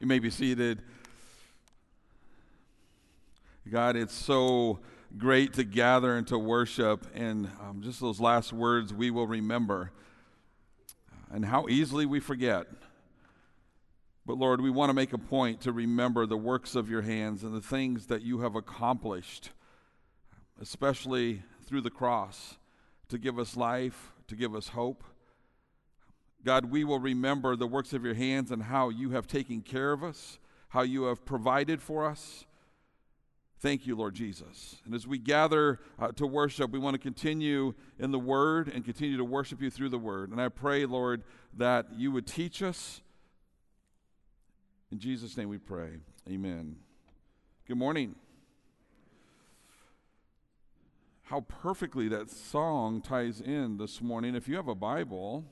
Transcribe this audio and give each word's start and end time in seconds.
You 0.00 0.06
may 0.06 0.18
be 0.18 0.30
seated. 0.30 0.80
God, 3.70 3.96
it's 3.96 4.14
so 4.14 4.80
great 5.18 5.52
to 5.54 5.64
gather 5.64 6.16
and 6.16 6.26
to 6.28 6.38
worship, 6.38 7.06
and 7.14 7.50
um, 7.60 7.82
just 7.82 8.00
those 8.00 8.18
last 8.18 8.50
words 8.50 8.94
we 8.94 9.10
will 9.10 9.26
remember, 9.26 9.92
and 11.30 11.44
how 11.44 11.68
easily 11.68 12.06
we 12.06 12.18
forget. 12.18 12.66
But 14.24 14.38
Lord, 14.38 14.62
we 14.62 14.70
want 14.70 14.88
to 14.88 14.94
make 14.94 15.12
a 15.12 15.18
point 15.18 15.60
to 15.62 15.72
remember 15.72 16.24
the 16.24 16.38
works 16.38 16.74
of 16.74 16.88
your 16.88 17.02
hands 17.02 17.44
and 17.44 17.54
the 17.54 17.60
things 17.60 18.06
that 18.06 18.22
you 18.22 18.40
have 18.40 18.54
accomplished, 18.54 19.50
especially 20.58 21.42
through 21.66 21.82
the 21.82 21.90
cross, 21.90 22.56
to 23.10 23.18
give 23.18 23.38
us 23.38 23.54
life, 23.54 24.12
to 24.28 24.34
give 24.34 24.54
us 24.54 24.68
hope. 24.68 25.04
God, 26.44 26.66
we 26.66 26.84
will 26.84 27.00
remember 27.00 27.54
the 27.56 27.66
works 27.66 27.92
of 27.92 28.04
your 28.04 28.14
hands 28.14 28.50
and 28.50 28.62
how 28.62 28.88
you 28.88 29.10
have 29.10 29.26
taken 29.26 29.60
care 29.60 29.92
of 29.92 30.02
us, 30.02 30.38
how 30.68 30.82
you 30.82 31.04
have 31.04 31.24
provided 31.24 31.82
for 31.82 32.06
us. 32.06 32.46
Thank 33.58 33.86
you, 33.86 33.94
Lord 33.94 34.14
Jesus. 34.14 34.80
And 34.86 34.94
as 34.94 35.06
we 35.06 35.18
gather 35.18 35.80
uh, 35.98 36.12
to 36.12 36.26
worship, 36.26 36.70
we 36.70 36.78
want 36.78 36.94
to 36.94 36.98
continue 36.98 37.74
in 37.98 38.10
the 38.10 38.18
Word 38.18 38.68
and 38.68 38.82
continue 38.82 39.18
to 39.18 39.24
worship 39.24 39.60
you 39.60 39.68
through 39.68 39.90
the 39.90 39.98
Word. 39.98 40.30
And 40.30 40.40
I 40.40 40.48
pray, 40.48 40.86
Lord, 40.86 41.24
that 41.58 41.88
you 41.94 42.10
would 42.10 42.26
teach 42.26 42.62
us. 42.62 43.02
In 44.90 44.98
Jesus' 44.98 45.36
name 45.36 45.50
we 45.50 45.58
pray. 45.58 45.98
Amen. 46.26 46.76
Good 47.68 47.76
morning. 47.76 48.14
How 51.24 51.42
perfectly 51.42 52.08
that 52.08 52.30
song 52.30 53.02
ties 53.02 53.42
in 53.42 53.76
this 53.76 54.00
morning. 54.00 54.34
If 54.34 54.48
you 54.48 54.56
have 54.56 54.68
a 54.68 54.74
Bible, 54.74 55.44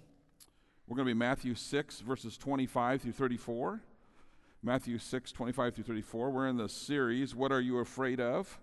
we're 0.88 0.96
going 0.96 1.06
to 1.06 1.14
be 1.14 1.18
Matthew 1.18 1.54
6, 1.54 2.00
verses 2.00 2.38
25 2.38 3.02
through 3.02 3.12
34. 3.12 3.82
Matthew 4.62 4.96
6, 4.96 5.32
25 5.32 5.74
through 5.74 5.84
34. 5.84 6.30
We're 6.30 6.48
in 6.48 6.56
the 6.56 6.68
series, 6.70 7.34
What 7.34 7.52
Are 7.52 7.60
You 7.60 7.78
Afraid 7.78 8.20
of? 8.20 8.58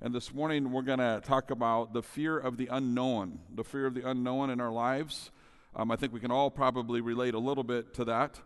And 0.00 0.14
this 0.14 0.32
morning 0.32 0.70
we're 0.70 0.82
going 0.82 1.00
to 1.00 1.20
talk 1.24 1.50
about 1.50 1.92
the 1.92 2.04
fear 2.04 2.38
of 2.38 2.56
the 2.56 2.68
unknown, 2.70 3.40
the 3.52 3.64
fear 3.64 3.84
of 3.84 3.94
the 3.94 4.08
unknown 4.08 4.50
in 4.50 4.60
our 4.60 4.70
lives. 4.70 5.32
Um, 5.74 5.90
I 5.90 5.96
think 5.96 6.12
we 6.12 6.20
can 6.20 6.30
all 6.30 6.52
probably 6.52 7.00
relate 7.00 7.34
a 7.34 7.40
little 7.40 7.64
bit 7.64 7.94
to 7.94 8.04
that. 8.04 8.40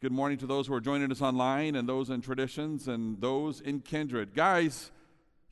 Good 0.00 0.12
morning 0.12 0.38
to 0.38 0.46
those 0.46 0.66
who 0.66 0.72
are 0.72 0.80
joining 0.80 1.12
us 1.12 1.20
online 1.20 1.76
and 1.76 1.86
those 1.86 2.08
in 2.08 2.22
traditions 2.22 2.88
and 2.88 3.20
those 3.20 3.60
in 3.60 3.80
Kindred. 3.80 4.34
Guys, 4.34 4.90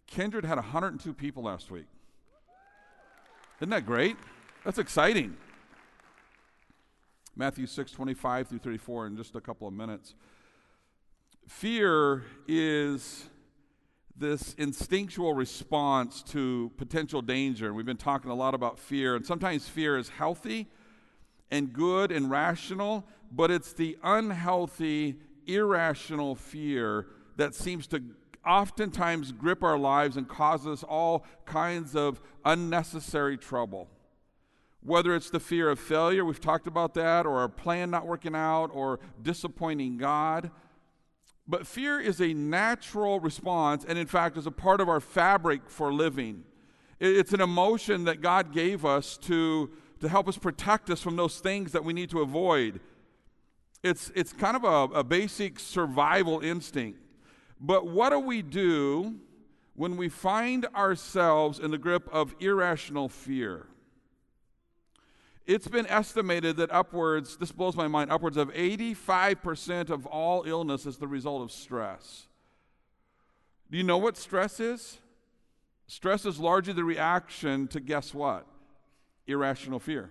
Kindred 0.06 0.46
had 0.46 0.56
102 0.56 1.12
people 1.12 1.42
last 1.42 1.70
week. 1.70 1.86
Isn't 3.60 3.68
that 3.70 3.84
great? 3.84 4.16
That's 4.64 4.78
exciting. 4.78 5.36
Matthew 7.36 7.66
6, 7.66 7.90
25 7.90 8.48
through 8.48 8.58
34 8.60 9.08
in 9.08 9.16
just 9.16 9.34
a 9.34 9.40
couple 9.40 9.66
of 9.66 9.74
minutes. 9.74 10.14
Fear 11.48 12.22
is 12.46 13.28
this 14.16 14.54
instinctual 14.54 15.34
response 15.34 16.22
to 16.22 16.70
potential 16.76 17.20
danger. 17.20 17.66
And 17.66 17.74
we've 17.74 17.84
been 17.84 17.96
talking 17.96 18.30
a 18.30 18.34
lot 18.34 18.54
about 18.54 18.78
fear, 18.78 19.16
and 19.16 19.26
sometimes 19.26 19.68
fear 19.68 19.98
is 19.98 20.08
healthy 20.10 20.68
and 21.50 21.72
good 21.72 22.12
and 22.12 22.30
rational, 22.30 23.04
but 23.32 23.50
it's 23.50 23.72
the 23.72 23.98
unhealthy, 24.04 25.16
irrational 25.46 26.36
fear 26.36 27.06
that 27.36 27.56
seems 27.56 27.88
to 27.88 28.00
oftentimes 28.46 29.32
grip 29.32 29.64
our 29.64 29.78
lives 29.78 30.16
and 30.16 30.28
cause 30.28 30.68
us 30.68 30.84
all 30.84 31.24
kinds 31.46 31.96
of 31.96 32.20
unnecessary 32.44 33.36
trouble 33.36 33.88
whether 34.84 35.14
it's 35.14 35.30
the 35.30 35.40
fear 35.40 35.70
of 35.70 35.80
failure, 35.80 36.24
we've 36.24 36.40
talked 36.40 36.66
about 36.66 36.94
that, 36.94 37.24
or 37.24 37.38
our 37.38 37.48
plan 37.48 37.90
not 37.90 38.06
working 38.06 38.34
out, 38.34 38.66
or 38.66 39.00
disappointing 39.22 39.96
God. 39.96 40.50
But 41.46 41.66
fear 41.66 41.98
is 41.98 42.20
a 42.20 42.34
natural 42.34 43.18
response, 43.18 43.84
and 43.86 43.98
in 43.98 44.06
fact, 44.06 44.36
is 44.36 44.46
a 44.46 44.50
part 44.50 44.80
of 44.80 44.88
our 44.88 45.00
fabric 45.00 45.68
for 45.68 45.92
living. 45.92 46.44
It's 47.00 47.32
an 47.32 47.40
emotion 47.40 48.04
that 48.04 48.20
God 48.20 48.52
gave 48.52 48.84
us 48.84 49.16
to, 49.18 49.70
to 50.00 50.08
help 50.08 50.28
us 50.28 50.36
protect 50.36 50.90
us 50.90 51.00
from 51.00 51.16
those 51.16 51.40
things 51.40 51.72
that 51.72 51.84
we 51.84 51.92
need 51.92 52.10
to 52.10 52.20
avoid. 52.20 52.80
It's, 53.82 54.10
it's 54.14 54.32
kind 54.32 54.56
of 54.56 54.64
a, 54.64 54.98
a 54.98 55.04
basic 55.04 55.58
survival 55.58 56.40
instinct. 56.40 57.00
But 57.58 57.86
what 57.86 58.10
do 58.10 58.18
we 58.18 58.42
do 58.42 59.16
when 59.74 59.96
we 59.96 60.08
find 60.08 60.66
ourselves 60.74 61.58
in 61.58 61.70
the 61.70 61.78
grip 61.78 62.08
of 62.12 62.34
irrational 62.38 63.08
fear? 63.08 63.66
It's 65.46 65.68
been 65.68 65.86
estimated 65.88 66.56
that 66.56 66.72
upwards, 66.72 67.36
this 67.36 67.52
blows 67.52 67.76
my 67.76 67.86
mind, 67.86 68.10
upwards 68.10 68.36
of 68.36 68.52
85% 68.52 69.90
of 69.90 70.06
all 70.06 70.44
illness 70.44 70.86
is 70.86 70.96
the 70.96 71.06
result 71.06 71.42
of 71.42 71.52
stress. 71.52 72.26
Do 73.70 73.76
you 73.76 73.84
know 73.84 73.98
what 73.98 74.16
stress 74.16 74.58
is? 74.58 74.98
Stress 75.86 76.24
is 76.24 76.38
largely 76.38 76.72
the 76.72 76.84
reaction 76.84 77.68
to 77.68 77.80
guess 77.80 78.14
what? 78.14 78.46
Irrational 79.26 79.78
fear. 79.78 80.10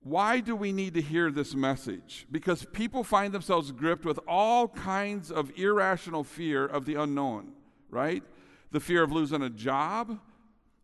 Why 0.00 0.40
do 0.40 0.54
we 0.54 0.70
need 0.70 0.94
to 0.94 1.02
hear 1.02 1.30
this 1.30 1.54
message? 1.54 2.26
Because 2.30 2.64
people 2.72 3.02
find 3.02 3.32
themselves 3.32 3.72
gripped 3.72 4.04
with 4.04 4.20
all 4.28 4.68
kinds 4.68 5.32
of 5.32 5.50
irrational 5.58 6.22
fear 6.22 6.64
of 6.64 6.84
the 6.84 6.94
unknown, 6.94 7.52
right? 7.90 8.22
The 8.70 8.78
fear 8.78 9.02
of 9.02 9.10
losing 9.10 9.42
a 9.42 9.50
job, 9.50 10.20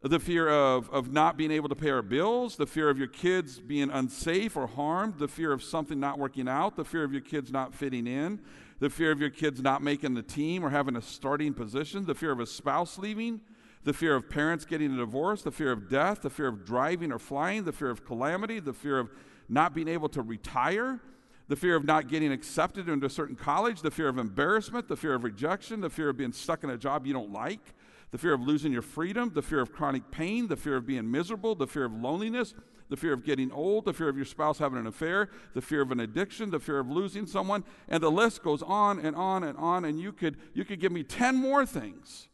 the 0.02 0.18
fear 0.18 0.48
of, 0.48 0.90
of 0.90 1.12
not 1.12 1.36
being 1.36 1.52
able 1.52 1.68
to 1.68 1.76
pay 1.76 1.90
our 1.90 2.02
bills, 2.02 2.56
the 2.56 2.66
fear 2.66 2.90
of 2.90 2.98
your 2.98 3.06
kids 3.06 3.60
being 3.60 3.88
unsafe 3.88 4.56
or 4.56 4.66
harmed, 4.66 5.18
the 5.18 5.28
fear 5.28 5.52
of 5.52 5.62
something 5.62 6.00
not 6.00 6.18
working 6.18 6.48
out, 6.48 6.74
the 6.74 6.84
fear 6.84 7.04
of 7.04 7.12
your 7.12 7.20
kids 7.20 7.52
not 7.52 7.72
fitting 7.72 8.08
in, 8.08 8.40
the 8.80 8.90
fear 8.90 9.12
of 9.12 9.20
your 9.20 9.30
kids 9.30 9.62
not 9.62 9.80
making 9.80 10.14
the 10.14 10.22
team 10.22 10.64
or 10.64 10.70
having 10.70 10.96
a 10.96 11.02
starting 11.02 11.54
position, 11.54 12.04
the 12.04 12.16
fear 12.16 12.32
of 12.32 12.40
a 12.40 12.46
spouse 12.46 12.98
leaving, 12.98 13.40
the 13.84 13.92
fear 13.92 14.16
of 14.16 14.28
parents 14.28 14.64
getting 14.64 14.92
a 14.92 14.96
divorce, 14.96 15.42
the 15.42 15.52
fear 15.52 15.70
of 15.70 15.88
death, 15.88 16.22
the 16.22 16.30
fear 16.30 16.48
of 16.48 16.64
driving 16.64 17.12
or 17.12 17.18
flying, 17.20 17.62
the 17.62 17.72
fear 17.72 17.90
of 17.90 18.04
calamity, 18.04 18.58
the 18.58 18.72
fear 18.72 18.98
of 18.98 19.08
not 19.48 19.72
being 19.72 19.88
able 19.88 20.08
to 20.08 20.22
retire, 20.22 21.00
the 21.46 21.54
fear 21.56 21.76
of 21.76 21.84
not 21.84 22.08
getting 22.08 22.32
accepted 22.32 22.88
into 22.88 23.06
a 23.06 23.10
certain 23.10 23.36
college, 23.36 23.82
the 23.82 23.90
fear 23.90 24.08
of 24.08 24.18
embarrassment, 24.18 24.88
the 24.88 24.96
fear 24.96 25.14
of 25.14 25.22
rejection, 25.22 25.80
the 25.80 25.90
fear 25.90 26.08
of 26.08 26.16
being 26.16 26.32
stuck 26.32 26.64
in 26.64 26.70
a 26.70 26.76
job 26.76 27.06
you 27.06 27.12
don't 27.12 27.32
like 27.32 27.74
the 28.12 28.18
fear 28.18 28.34
of 28.34 28.42
losing 28.42 28.72
your 28.72 28.82
freedom, 28.82 29.32
the 29.34 29.42
fear 29.42 29.60
of 29.60 29.72
chronic 29.72 30.10
pain, 30.10 30.46
the 30.46 30.56
fear 30.56 30.76
of 30.76 30.86
being 30.86 31.10
miserable, 31.10 31.54
the 31.54 31.66
fear 31.66 31.86
of 31.86 31.94
loneliness, 31.94 32.54
the 32.90 32.96
fear 32.96 33.14
of 33.14 33.24
getting 33.24 33.50
old, 33.50 33.86
the 33.86 33.94
fear 33.94 34.08
of 34.10 34.16
your 34.16 34.26
spouse 34.26 34.58
having 34.58 34.78
an 34.78 34.86
affair, 34.86 35.30
the 35.54 35.62
fear 35.62 35.80
of 35.80 35.90
an 35.90 35.98
addiction, 35.98 36.50
the 36.50 36.60
fear 36.60 36.78
of 36.78 36.90
losing 36.90 37.26
someone, 37.26 37.64
and 37.88 38.02
the 38.02 38.10
list 38.10 38.42
goes 38.42 38.62
on 38.62 38.98
and 39.00 39.16
on 39.16 39.42
and 39.42 39.56
on, 39.56 39.86
and 39.86 39.98
you 39.98 40.12
could, 40.12 40.36
you 40.52 40.62
could 40.62 40.78
give 40.78 40.92
me 40.92 41.02
10 41.02 41.36
more 41.36 41.64
things. 41.64 42.28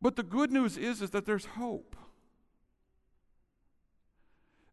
But 0.00 0.14
the 0.14 0.22
good 0.22 0.52
news 0.52 0.76
is, 0.76 1.02
is 1.02 1.10
that 1.10 1.26
there's 1.26 1.46
hope. 1.46 1.96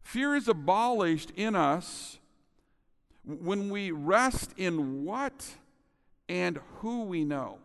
Fear 0.00 0.36
is 0.36 0.46
abolished 0.46 1.32
in 1.34 1.56
us 1.56 2.18
when 3.24 3.68
we 3.68 3.90
rest 3.90 4.52
in 4.56 5.02
what 5.04 5.56
and 6.28 6.60
who 6.76 7.02
we 7.02 7.24
know 7.24 7.58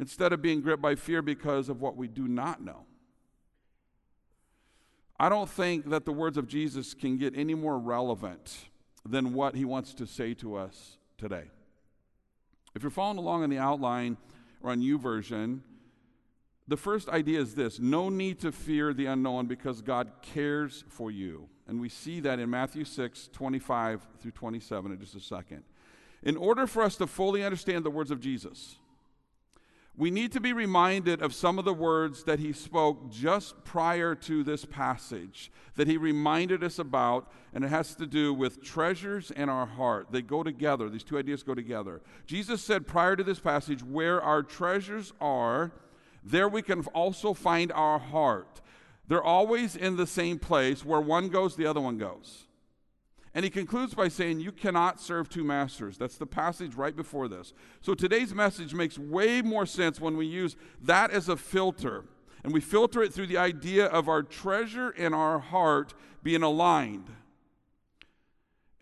instead 0.00 0.32
of 0.32 0.40
being 0.40 0.62
gripped 0.62 0.82
by 0.82 0.94
fear 0.94 1.20
because 1.20 1.68
of 1.68 1.80
what 1.80 1.94
we 1.94 2.08
do 2.08 2.26
not 2.26 2.64
know. 2.64 2.86
I 5.18 5.28
don't 5.28 5.48
think 5.48 5.90
that 5.90 6.06
the 6.06 6.12
words 6.12 6.38
of 6.38 6.48
Jesus 6.48 6.94
can 6.94 7.18
get 7.18 7.36
any 7.36 7.54
more 7.54 7.78
relevant 7.78 8.70
than 9.06 9.34
what 9.34 9.54
he 9.54 9.66
wants 9.66 9.92
to 9.94 10.06
say 10.06 10.32
to 10.34 10.56
us 10.56 10.96
today. 11.18 11.44
If 12.74 12.82
you're 12.82 12.90
following 12.90 13.18
along 13.18 13.44
in 13.44 13.50
the 13.50 13.58
outline 13.58 14.16
or 14.62 14.70
on 14.70 14.80
YouVersion, 14.80 15.60
the 16.66 16.78
first 16.78 17.10
idea 17.10 17.40
is 17.40 17.54
this 17.54 17.78
no 17.78 18.08
need 18.08 18.40
to 18.40 18.52
fear 18.52 18.94
the 18.94 19.06
unknown 19.06 19.46
because 19.46 19.82
God 19.82 20.10
cares 20.22 20.84
for 20.88 21.10
you. 21.10 21.48
And 21.66 21.78
we 21.78 21.90
see 21.90 22.20
that 22.20 22.38
in 22.38 22.48
Matthew 22.48 22.84
6, 22.84 23.28
25 23.32 24.06
through 24.18 24.30
27 24.30 24.92
in 24.92 24.98
just 24.98 25.14
a 25.14 25.20
second. 25.20 25.62
In 26.22 26.38
order 26.38 26.66
for 26.66 26.82
us 26.82 26.96
to 26.96 27.06
fully 27.06 27.44
understand 27.44 27.84
the 27.84 27.90
words 27.90 28.10
of 28.10 28.20
Jesus, 28.20 28.76
we 29.96 30.10
need 30.10 30.32
to 30.32 30.40
be 30.40 30.52
reminded 30.52 31.20
of 31.20 31.34
some 31.34 31.58
of 31.58 31.64
the 31.64 31.74
words 31.74 32.24
that 32.24 32.38
he 32.38 32.52
spoke 32.52 33.10
just 33.10 33.64
prior 33.64 34.14
to 34.14 34.42
this 34.42 34.64
passage 34.64 35.50
that 35.76 35.88
he 35.88 35.96
reminded 35.96 36.62
us 36.62 36.78
about, 36.78 37.30
and 37.52 37.64
it 37.64 37.68
has 37.68 37.94
to 37.96 38.06
do 38.06 38.32
with 38.32 38.62
treasures 38.62 39.30
and 39.30 39.50
our 39.50 39.66
heart. 39.66 40.08
They 40.10 40.22
go 40.22 40.42
together, 40.42 40.88
these 40.88 41.04
two 41.04 41.18
ideas 41.18 41.42
go 41.42 41.54
together. 41.54 42.00
Jesus 42.26 42.62
said 42.62 42.86
prior 42.86 43.16
to 43.16 43.24
this 43.24 43.40
passage, 43.40 43.82
Where 43.82 44.20
our 44.22 44.42
treasures 44.42 45.12
are, 45.20 45.72
there 46.22 46.48
we 46.48 46.62
can 46.62 46.82
also 46.86 47.34
find 47.34 47.72
our 47.72 47.98
heart. 47.98 48.60
They're 49.08 49.22
always 49.22 49.74
in 49.74 49.96
the 49.96 50.06
same 50.06 50.38
place. 50.38 50.84
Where 50.84 51.00
one 51.00 51.28
goes, 51.28 51.56
the 51.56 51.66
other 51.66 51.80
one 51.80 51.98
goes. 51.98 52.46
And 53.32 53.44
he 53.44 53.50
concludes 53.50 53.94
by 53.94 54.08
saying, 54.08 54.40
You 54.40 54.52
cannot 54.52 55.00
serve 55.00 55.28
two 55.28 55.44
masters. 55.44 55.96
That's 55.96 56.16
the 56.16 56.26
passage 56.26 56.74
right 56.74 56.96
before 56.96 57.28
this. 57.28 57.52
So 57.80 57.94
today's 57.94 58.34
message 58.34 58.74
makes 58.74 58.98
way 58.98 59.40
more 59.40 59.66
sense 59.66 60.00
when 60.00 60.16
we 60.16 60.26
use 60.26 60.56
that 60.82 61.10
as 61.10 61.28
a 61.28 61.36
filter. 61.36 62.04
And 62.42 62.52
we 62.52 62.60
filter 62.60 63.02
it 63.02 63.12
through 63.12 63.28
the 63.28 63.36
idea 63.36 63.86
of 63.86 64.08
our 64.08 64.22
treasure 64.22 64.90
and 64.90 65.14
our 65.14 65.38
heart 65.38 65.94
being 66.22 66.42
aligned. 66.42 67.10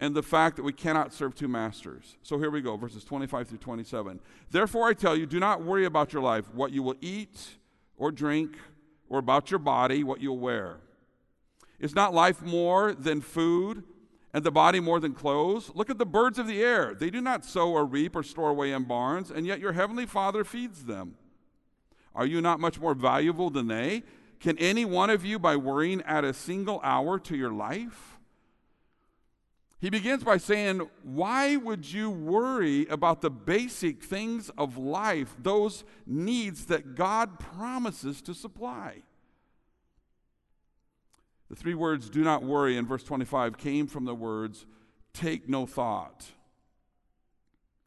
and 0.00 0.14
the 0.14 0.22
fact 0.22 0.54
that 0.54 0.62
we 0.62 0.72
cannot 0.72 1.12
serve 1.12 1.34
two 1.34 1.48
masters. 1.48 2.16
So 2.22 2.38
here 2.38 2.50
we 2.50 2.60
go, 2.60 2.76
verses 2.76 3.02
25 3.02 3.48
through 3.48 3.58
27. 3.58 4.20
Therefore, 4.48 4.86
I 4.86 4.92
tell 4.92 5.16
you, 5.16 5.26
do 5.26 5.40
not 5.40 5.64
worry 5.64 5.86
about 5.86 6.12
your 6.12 6.22
life, 6.22 6.44
what 6.54 6.70
you 6.70 6.84
will 6.84 6.94
eat 7.00 7.56
or 7.96 8.12
drink, 8.12 8.56
or 9.08 9.18
about 9.18 9.50
your 9.50 9.58
body, 9.58 10.04
what 10.04 10.20
you'll 10.20 10.38
wear. 10.38 10.76
Is 11.80 11.96
not 11.96 12.14
life 12.14 12.42
more 12.42 12.94
than 12.94 13.20
food, 13.20 13.82
and 14.32 14.44
the 14.44 14.50
body 14.50 14.80
more 14.80 15.00
than 15.00 15.14
clothes? 15.14 15.70
Look 15.74 15.90
at 15.90 15.98
the 15.98 16.06
birds 16.06 16.38
of 16.38 16.46
the 16.46 16.62
air. 16.62 16.94
They 16.94 17.10
do 17.10 17.20
not 17.20 17.44
sow 17.44 17.70
or 17.70 17.84
reap 17.84 18.14
or 18.14 18.22
store 18.22 18.50
away 18.50 18.72
in 18.72 18.84
barns, 18.84 19.30
and 19.30 19.46
yet 19.46 19.60
your 19.60 19.72
heavenly 19.72 20.06
Father 20.06 20.44
feeds 20.44 20.84
them. 20.84 21.16
Are 22.14 22.26
you 22.26 22.40
not 22.40 22.60
much 22.60 22.80
more 22.80 22.94
valuable 22.94 23.50
than 23.50 23.68
they? 23.68 24.02
Can 24.40 24.58
any 24.58 24.84
one 24.84 25.10
of 25.10 25.24
you, 25.24 25.38
by 25.38 25.56
worrying, 25.56 26.02
add 26.02 26.24
a 26.24 26.32
single 26.32 26.80
hour 26.82 27.18
to 27.20 27.36
your 27.36 27.52
life? 27.52 28.18
He 29.80 29.90
begins 29.90 30.24
by 30.24 30.38
saying, 30.38 30.88
Why 31.02 31.56
would 31.56 31.90
you 31.92 32.10
worry 32.10 32.86
about 32.88 33.20
the 33.20 33.30
basic 33.30 34.02
things 34.02 34.50
of 34.58 34.76
life, 34.76 35.36
those 35.40 35.84
needs 36.06 36.66
that 36.66 36.96
God 36.96 37.38
promises 37.38 38.20
to 38.22 38.34
supply? 38.34 39.02
The 41.48 41.56
three 41.56 41.74
words, 41.74 42.10
do 42.10 42.22
not 42.22 42.42
worry, 42.42 42.76
in 42.76 42.86
verse 42.86 43.02
25 43.02 43.56
came 43.56 43.86
from 43.86 44.04
the 44.04 44.14
words, 44.14 44.66
take 45.14 45.48
no 45.48 45.66
thought. 45.66 46.26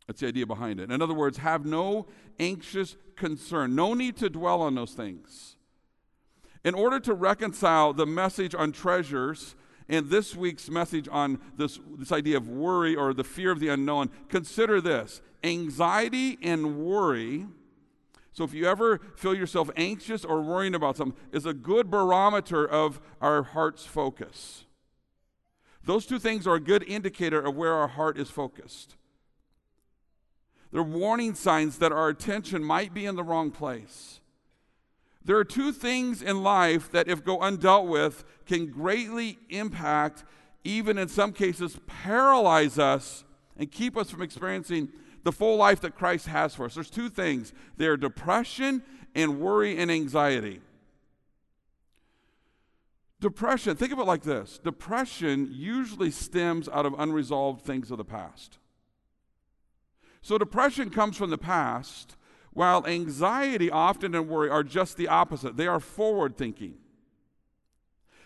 That's 0.08 0.22
the 0.22 0.28
idea 0.28 0.46
behind 0.46 0.80
it. 0.80 0.92
In 0.92 1.02
other 1.02 1.14
words, 1.14 1.38
have 1.38 1.66
no 1.66 2.08
anxious 2.40 2.98
concern, 3.16 3.76
no 3.76 3.94
need 3.94 4.18
to 4.18 4.30
dwell 4.30 4.62
on 4.62 4.76
those 4.76 4.94
things. 4.94 5.56
In 6.64 6.74
order 6.74 7.00
to 7.00 7.14
reconcile 7.14 7.94
the 7.94 8.06
message 8.06 8.54
on 8.54 8.72
treasures 8.72 9.56
and 9.90 10.10
this 10.10 10.36
week's 10.36 10.70
message 10.70 11.08
on 11.12 11.40
this, 11.58 11.80
this 11.98 12.12
idea 12.12 12.38
of 12.38 12.48
worry 12.48 12.96
or 12.96 13.14
the 13.14 13.24
fear 13.24 13.52
of 13.52 13.60
the 13.60 13.68
unknown, 13.70 14.10
consider 14.30 14.80
this 14.80 15.22
anxiety 15.44 16.38
and 16.42 16.78
worry. 16.78 17.48
So, 18.34 18.46
if 18.46 18.54
you 18.54 18.66
ever 18.66 19.00
feel 19.18 19.36
yourself 19.36 19.70
anxious 19.76 20.24
or 20.24 20.42
worrying 20.42 20.74
about 20.74 20.98
something, 20.98 21.20
is 21.34 21.46
a 21.46 21.54
good 21.54 21.92
barometer 21.92 22.66
of 22.66 23.02
our 23.20 23.44
heart's 23.44 23.86
focus. 23.86 24.66
Those 25.84 26.06
two 26.06 26.20
things 26.20 26.48
are 26.48 26.56
a 26.56 26.60
good 26.60 26.84
indicator 26.84 27.40
of 27.42 27.56
where 27.56 27.74
our 27.74 27.90
heart 27.90 28.18
is 28.18 28.30
focused. 28.30 28.96
They're 30.72 30.84
warning 30.84 31.36
signs 31.36 31.80
that 31.80 31.92
our 31.92 32.08
attention 32.08 32.64
might 32.64 32.94
be 32.94 33.06
in 33.06 33.16
the 33.16 33.24
wrong 33.24 33.52
place. 33.52 34.22
There 35.24 35.38
are 35.38 35.44
two 35.44 35.72
things 35.72 36.22
in 36.22 36.42
life 36.42 36.90
that, 36.92 37.08
if 37.08 37.24
go 37.24 37.40
undealt 37.40 37.88
with, 37.88 38.24
can 38.46 38.72
greatly 38.72 39.38
impact, 39.50 40.24
even 40.64 40.98
in 40.98 41.10
some 41.10 41.34
cases, 41.34 41.78
paralyze 41.86 42.80
us 42.80 43.26
and 43.58 43.72
keep 43.72 43.98
us 43.98 44.10
from 44.10 44.22
experiencing 44.22 44.90
the 45.24 45.32
full 45.32 45.56
life 45.58 45.82
that 45.82 45.96
Christ 45.96 46.28
has 46.28 46.56
for 46.56 46.66
us. 46.66 46.76
There's 46.76 46.90
two 46.90 47.10
things 47.10 47.54
there 47.78 47.94
are 47.94 47.98
depression 47.98 48.84
and 49.14 49.40
worry 49.40 49.78
and 49.78 49.92
anxiety. 49.92 50.62
Depression, 53.20 53.76
think 53.76 53.92
of 53.92 54.00
it 54.00 54.06
like 54.06 54.24
this 54.24 54.58
depression 54.58 55.50
usually 55.52 56.12
stems 56.12 56.68
out 56.70 56.86
of 56.86 56.96
unresolved 56.98 57.64
things 57.64 57.92
of 57.92 57.98
the 57.98 58.06
past. 58.06 58.58
So, 60.24 60.38
depression 60.38 60.90
comes 60.90 61.18
from 61.18 61.30
the 61.30 61.38
past 61.38 62.16
while 62.54 62.86
anxiety 62.86 63.72
often 63.72 64.14
and 64.14 64.28
worry 64.28 64.50
are 64.50 64.64
just 64.64 64.98
the 64.98 65.08
opposite, 65.08 65.58
they 65.58 65.68
are 65.68 65.80
forward 65.80 66.38
thinking. 66.38 66.76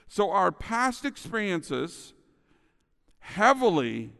So 0.07 0.31
our 0.31 0.51
past 0.51 1.06
experiences 1.06 2.13
heavily 3.19 4.13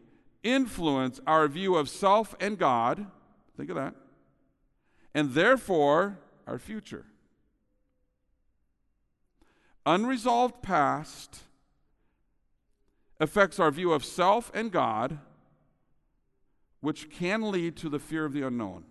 influence 0.46 1.20
our 1.26 1.48
view 1.48 1.74
of 1.74 1.88
self 1.88 2.34
and 2.40 2.56
God. 2.56 3.06
Think 3.56 3.70
of 3.70 3.76
that. 3.76 3.94
And 5.14 5.32
therefore, 5.32 6.18
our 6.46 6.58
future. 6.58 7.06
Unresolved 9.84 10.62
past 10.62 11.40
affects 13.18 13.58
our 13.58 13.70
view 13.70 13.92
of 13.92 14.04
self 14.04 14.50
and 14.54 14.70
God, 14.70 15.18
which 16.80 17.10
can 17.10 17.50
lead 17.50 17.76
to 17.76 17.88
the 17.88 17.98
fear 17.98 18.24
of 18.24 18.32
the 18.32 18.42
unknown. 18.42 18.84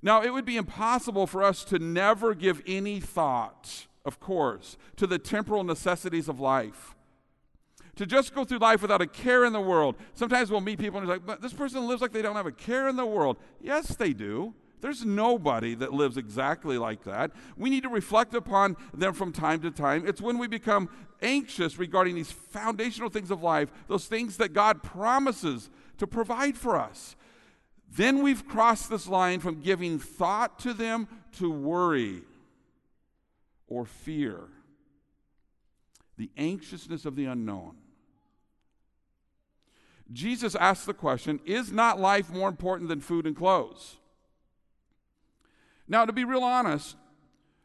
Now, 0.00 0.22
it 0.22 0.32
would 0.32 0.44
be 0.44 0.56
impossible 0.56 1.28
for 1.28 1.44
us 1.44 1.62
to 1.64 1.78
never 1.78 2.34
give 2.34 2.60
any 2.66 2.98
thought, 2.98 3.86
of 4.04 4.18
course, 4.18 4.76
to 4.96 5.06
the 5.06 5.18
temporal 5.18 5.62
necessities 5.62 6.28
of 6.28 6.40
life. 6.40 6.96
To 8.02 8.06
just 8.06 8.34
go 8.34 8.44
through 8.44 8.58
life 8.58 8.82
without 8.82 9.00
a 9.00 9.06
care 9.06 9.44
in 9.44 9.52
the 9.52 9.60
world. 9.60 9.94
Sometimes 10.14 10.50
we'll 10.50 10.60
meet 10.60 10.80
people 10.80 10.98
and 10.98 11.08
it's 11.08 11.18
like, 11.18 11.24
but 11.24 11.40
this 11.40 11.52
person 11.52 11.86
lives 11.86 12.02
like 12.02 12.10
they 12.10 12.20
don't 12.20 12.34
have 12.34 12.46
a 12.46 12.50
care 12.50 12.88
in 12.88 12.96
the 12.96 13.06
world. 13.06 13.36
Yes, 13.60 13.94
they 13.94 14.12
do. 14.12 14.54
There's 14.80 15.04
nobody 15.04 15.76
that 15.76 15.92
lives 15.92 16.16
exactly 16.16 16.78
like 16.78 17.04
that. 17.04 17.30
We 17.56 17.70
need 17.70 17.84
to 17.84 17.88
reflect 17.88 18.34
upon 18.34 18.76
them 18.92 19.14
from 19.14 19.30
time 19.30 19.60
to 19.60 19.70
time. 19.70 20.04
It's 20.04 20.20
when 20.20 20.38
we 20.38 20.48
become 20.48 20.88
anxious 21.22 21.78
regarding 21.78 22.16
these 22.16 22.32
foundational 22.32 23.08
things 23.08 23.30
of 23.30 23.40
life, 23.40 23.70
those 23.86 24.06
things 24.06 24.36
that 24.38 24.52
God 24.52 24.82
promises 24.82 25.70
to 25.98 26.06
provide 26.08 26.58
for 26.58 26.74
us. 26.74 27.14
Then 27.88 28.20
we've 28.24 28.48
crossed 28.48 28.90
this 28.90 29.06
line 29.06 29.38
from 29.38 29.60
giving 29.60 30.00
thought 30.00 30.58
to 30.58 30.74
them 30.74 31.06
to 31.34 31.48
worry 31.48 32.22
or 33.68 33.84
fear. 33.84 34.48
The 36.16 36.32
anxiousness 36.36 37.04
of 37.04 37.14
the 37.14 37.26
unknown. 37.26 37.76
Jesus 40.10 40.54
asks 40.54 40.84
the 40.84 40.94
question 40.94 41.40
Is 41.44 41.70
not 41.70 42.00
life 42.00 42.30
more 42.30 42.48
important 42.48 42.88
than 42.88 43.00
food 43.00 43.26
and 43.26 43.36
clothes? 43.36 43.96
Now, 45.88 46.04
to 46.04 46.12
be 46.12 46.24
real 46.24 46.42
honest, 46.42 46.96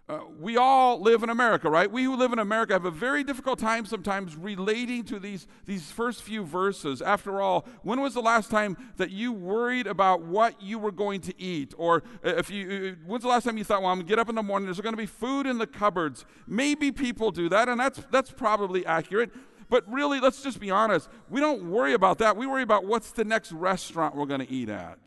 uh, 0.10 0.20
we 0.40 0.56
all 0.56 1.02
live 1.02 1.22
in 1.22 1.30
America, 1.30 1.70
right? 1.70 1.92
We 1.92 2.06
who 2.06 2.16
live 2.16 2.32
in 2.32 2.40
America 2.40 2.72
have 2.72 2.86
a 2.86 2.92
very 2.92 3.26
difficult 3.26 3.60
time 3.60 3.86
sometimes 3.86 4.38
relating 4.38 5.04
to 5.06 5.20
these, 5.20 5.48
these 5.66 5.92
first 5.92 6.24
few 6.24 6.46
verses. 6.46 7.02
After 7.02 7.42
all, 7.42 7.66
when 7.84 8.00
was 8.00 8.14
the 8.14 8.22
last 8.22 8.50
time 8.50 8.78
that 8.96 9.12
you 9.12 9.34
worried 9.34 9.86
about 9.86 10.22
what 10.22 10.62
you 10.62 10.80
were 10.80 10.94
going 10.94 11.20
to 11.22 11.42
eat? 11.42 11.74
Or 11.78 12.04
uh, 12.26 12.36
if 12.38 12.50
you, 12.50 12.96
uh, 12.96 13.04
when's 13.06 13.24
the 13.24 13.30
last 13.30 13.44
time 13.44 13.58
you 13.58 13.66
thought, 13.66 13.82
well, 13.82 13.92
I'm 13.92 13.98
going 13.98 14.08
to 14.08 14.10
get 14.10 14.18
up 14.18 14.30
in 14.30 14.36
the 14.36 14.44
morning, 14.44 14.68
there's 14.68 14.80
going 14.80 14.94
to 14.94 14.98
be 14.98 15.06
food 15.06 15.46
in 15.46 15.58
the 15.58 15.68
cupboards? 15.68 16.24
Maybe 16.48 16.90
people 16.90 17.30
do 17.32 17.50
that, 17.50 17.68
and 17.68 17.78
that's, 17.78 18.02
that's 18.10 18.32
probably 18.32 18.86
accurate. 18.86 19.32
But 19.70 19.92
really, 19.92 20.20
let's 20.20 20.42
just 20.42 20.60
be 20.60 20.72
honest. 20.72 21.10
We 21.30 21.42
don't 21.42 21.70
worry 21.70 21.94
about 21.94 22.20
that. 22.20 22.38
We 22.38 22.48
worry 22.48 22.64
about 22.64 22.86
what's 22.86 23.12
the 23.12 23.26
next 23.26 23.52
restaurant 23.52 24.16
we're 24.16 24.26
going 24.26 24.46
to 24.46 24.52
eat 24.52 24.70
at. 24.70 25.00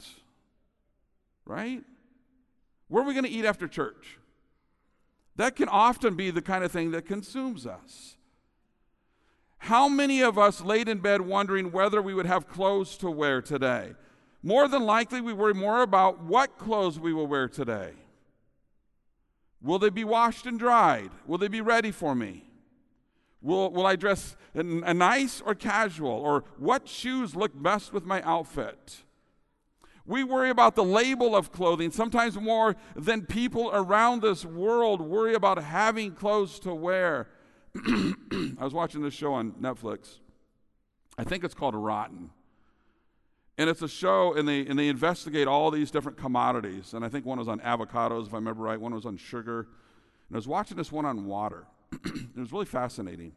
Right? 1.46 1.82
Where 2.88 3.02
are 3.02 3.06
we 3.06 3.14
going 3.14 3.24
to 3.24 3.30
eat 3.30 3.44
after 3.44 3.66
church? 3.68 4.18
That 5.36 5.56
can 5.56 5.68
often 5.68 6.16
be 6.16 6.30
the 6.30 6.42
kind 6.42 6.64
of 6.64 6.70
thing 6.70 6.90
that 6.90 7.06
consumes 7.06 7.66
us. 7.66 8.16
How 9.58 9.88
many 9.88 10.22
of 10.22 10.38
us 10.38 10.60
laid 10.60 10.88
in 10.88 10.98
bed 10.98 11.20
wondering 11.20 11.70
whether 11.70 12.02
we 12.02 12.14
would 12.14 12.26
have 12.26 12.48
clothes 12.48 12.96
to 12.98 13.10
wear 13.10 13.40
today? 13.40 13.94
More 14.42 14.68
than 14.68 14.84
likely, 14.84 15.20
we 15.20 15.32
worry 15.32 15.54
more 15.54 15.82
about 15.82 16.22
what 16.22 16.58
clothes 16.58 16.98
we 16.98 17.12
will 17.12 17.26
wear 17.26 17.46
today. 17.46 17.92
Will 19.62 19.78
they 19.78 19.90
be 19.90 20.04
washed 20.04 20.46
and 20.46 20.58
dried? 20.58 21.10
Will 21.26 21.38
they 21.38 21.48
be 21.48 21.60
ready 21.60 21.90
for 21.90 22.14
me? 22.14 22.49
Will, 23.42 23.70
will 23.70 23.86
I 23.86 23.96
dress 23.96 24.36
in, 24.54 24.82
a 24.84 24.92
nice 24.92 25.40
or 25.40 25.54
casual? 25.54 26.10
Or 26.10 26.44
what 26.58 26.88
shoes 26.88 27.34
look 27.34 27.60
best 27.60 27.92
with 27.92 28.04
my 28.04 28.22
outfit? 28.22 29.02
We 30.06 30.24
worry 30.24 30.50
about 30.50 30.74
the 30.74 30.84
label 30.84 31.36
of 31.36 31.52
clothing 31.52 31.90
sometimes 31.90 32.38
more 32.38 32.76
than 32.96 33.26
people 33.26 33.70
around 33.72 34.22
this 34.22 34.44
world 34.44 35.00
worry 35.00 35.34
about 35.34 35.62
having 35.62 36.12
clothes 36.12 36.58
to 36.60 36.74
wear. 36.74 37.28
I 37.76 38.56
was 38.58 38.74
watching 38.74 39.02
this 39.02 39.14
show 39.14 39.32
on 39.32 39.52
Netflix. 39.52 40.18
I 41.16 41.24
think 41.24 41.44
it's 41.44 41.54
called 41.54 41.74
Rotten. 41.74 42.30
And 43.56 43.68
it's 43.68 43.82
a 43.82 43.88
show, 43.88 44.32
and 44.34 44.48
they, 44.48 44.66
and 44.66 44.78
they 44.78 44.88
investigate 44.88 45.46
all 45.46 45.70
these 45.70 45.90
different 45.90 46.16
commodities. 46.16 46.94
And 46.94 47.04
I 47.04 47.08
think 47.08 47.26
one 47.26 47.38
was 47.38 47.46
on 47.46 47.60
avocados, 47.60 48.26
if 48.26 48.32
I 48.32 48.38
remember 48.38 48.62
right, 48.62 48.80
one 48.80 48.94
was 48.94 49.04
on 49.04 49.16
sugar. 49.16 49.60
And 50.28 50.34
I 50.34 50.36
was 50.36 50.48
watching 50.48 50.76
this 50.76 50.90
one 50.90 51.04
on 51.04 51.26
water. 51.26 51.66
it 52.04 52.36
was 52.36 52.52
really 52.52 52.66
fascinating. 52.66 53.32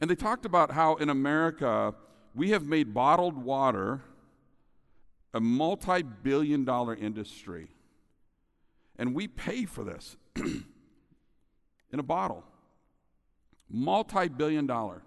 And 0.00 0.10
they 0.10 0.14
talked 0.14 0.44
about 0.44 0.72
how 0.72 0.96
in 0.96 1.08
America, 1.08 1.94
we 2.34 2.50
have 2.50 2.66
made 2.66 2.92
bottled 2.92 3.36
water 3.36 4.02
a 5.34 5.40
multi 5.40 6.02
billion 6.02 6.64
dollar 6.64 6.94
industry. 6.94 7.68
And 8.96 9.14
we 9.14 9.28
pay 9.28 9.64
for 9.64 9.84
this 9.84 10.16
in 10.36 10.64
a 11.92 12.02
bottle. 12.02 12.44
Multi 13.70 14.28
billion 14.28 14.66
dollar. 14.66 15.02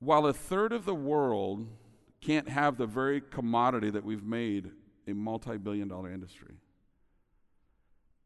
While 0.00 0.26
a 0.26 0.32
third 0.32 0.72
of 0.72 0.84
the 0.84 0.94
world 0.94 1.66
can't 2.20 2.48
have 2.48 2.76
the 2.76 2.86
very 2.86 3.20
commodity 3.20 3.90
that 3.90 4.04
we've 4.04 4.24
made 4.24 4.70
a 5.06 5.12
multi 5.12 5.56
billion 5.58 5.88
dollar 5.88 6.10
industry. 6.10 6.54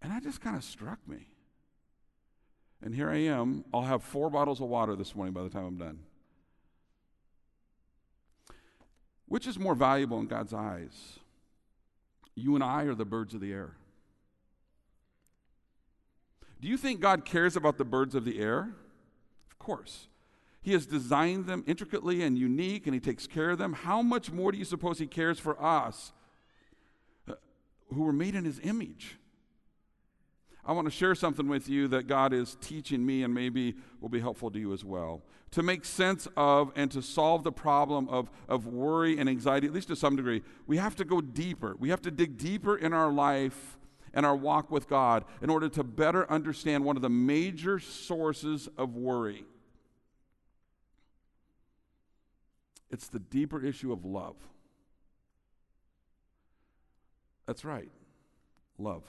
And 0.00 0.12
that 0.12 0.22
just 0.22 0.40
kind 0.40 0.56
of 0.56 0.64
struck 0.64 0.98
me. 1.06 1.28
And 2.82 2.94
here 2.94 3.10
I 3.10 3.16
am. 3.16 3.64
I'll 3.74 3.82
have 3.82 4.02
four 4.02 4.30
bottles 4.30 4.60
of 4.60 4.68
water 4.68 4.94
this 4.94 5.14
morning 5.14 5.34
by 5.34 5.42
the 5.42 5.48
time 5.48 5.64
I'm 5.64 5.78
done. 5.78 5.98
Which 9.26 9.46
is 9.46 9.58
more 9.58 9.74
valuable 9.74 10.20
in 10.20 10.26
God's 10.26 10.54
eyes? 10.54 11.18
You 12.34 12.54
and 12.54 12.62
I 12.62 12.84
are 12.84 12.94
the 12.94 13.04
birds 13.04 13.34
of 13.34 13.40
the 13.40 13.52
air? 13.52 13.72
Do 16.60 16.68
you 16.68 16.76
think 16.76 17.00
God 17.00 17.24
cares 17.24 17.56
about 17.56 17.78
the 17.78 17.84
birds 17.84 18.14
of 18.14 18.24
the 18.24 18.40
air? 18.40 18.70
Of 19.50 19.58
course. 19.58 20.08
He 20.60 20.72
has 20.72 20.86
designed 20.86 21.46
them 21.46 21.62
intricately 21.66 22.22
and 22.22 22.38
unique, 22.38 22.86
and 22.86 22.94
He 22.94 23.00
takes 23.00 23.26
care 23.26 23.50
of 23.50 23.58
them. 23.58 23.72
How 23.72 24.02
much 24.02 24.30
more 24.30 24.52
do 24.52 24.58
you 24.58 24.64
suppose 24.64 24.98
He 24.98 25.06
cares 25.06 25.38
for 25.38 25.62
us 25.62 26.12
uh, 27.28 27.34
who 27.92 28.02
were 28.02 28.12
made 28.12 28.34
in 28.34 28.44
His 28.44 28.60
image? 28.62 29.18
I 30.68 30.72
want 30.72 30.84
to 30.84 30.90
share 30.90 31.14
something 31.14 31.48
with 31.48 31.66
you 31.70 31.88
that 31.88 32.06
God 32.06 32.34
is 32.34 32.58
teaching 32.60 33.04
me 33.04 33.22
and 33.22 33.32
maybe 33.32 33.74
will 34.02 34.10
be 34.10 34.20
helpful 34.20 34.50
to 34.50 34.58
you 34.58 34.74
as 34.74 34.84
well. 34.84 35.22
To 35.52 35.62
make 35.62 35.86
sense 35.86 36.28
of 36.36 36.72
and 36.76 36.90
to 36.90 37.00
solve 37.00 37.42
the 37.42 37.50
problem 37.50 38.06
of, 38.10 38.30
of 38.50 38.66
worry 38.66 39.18
and 39.18 39.30
anxiety, 39.30 39.66
at 39.66 39.72
least 39.72 39.88
to 39.88 39.96
some 39.96 40.14
degree, 40.14 40.42
we 40.66 40.76
have 40.76 40.94
to 40.96 41.06
go 41.06 41.22
deeper. 41.22 41.74
We 41.78 41.88
have 41.88 42.02
to 42.02 42.10
dig 42.10 42.36
deeper 42.36 42.76
in 42.76 42.92
our 42.92 43.10
life 43.10 43.78
and 44.12 44.26
our 44.26 44.36
walk 44.36 44.70
with 44.70 44.90
God 44.90 45.24
in 45.40 45.48
order 45.48 45.70
to 45.70 45.82
better 45.82 46.30
understand 46.30 46.84
one 46.84 46.96
of 46.96 47.02
the 47.02 47.08
major 47.08 47.78
sources 47.78 48.68
of 48.76 48.94
worry. 48.94 49.46
It's 52.90 53.08
the 53.08 53.20
deeper 53.20 53.64
issue 53.64 53.90
of 53.90 54.04
love. 54.04 54.36
That's 57.46 57.64
right, 57.64 57.88
love. 58.78 59.04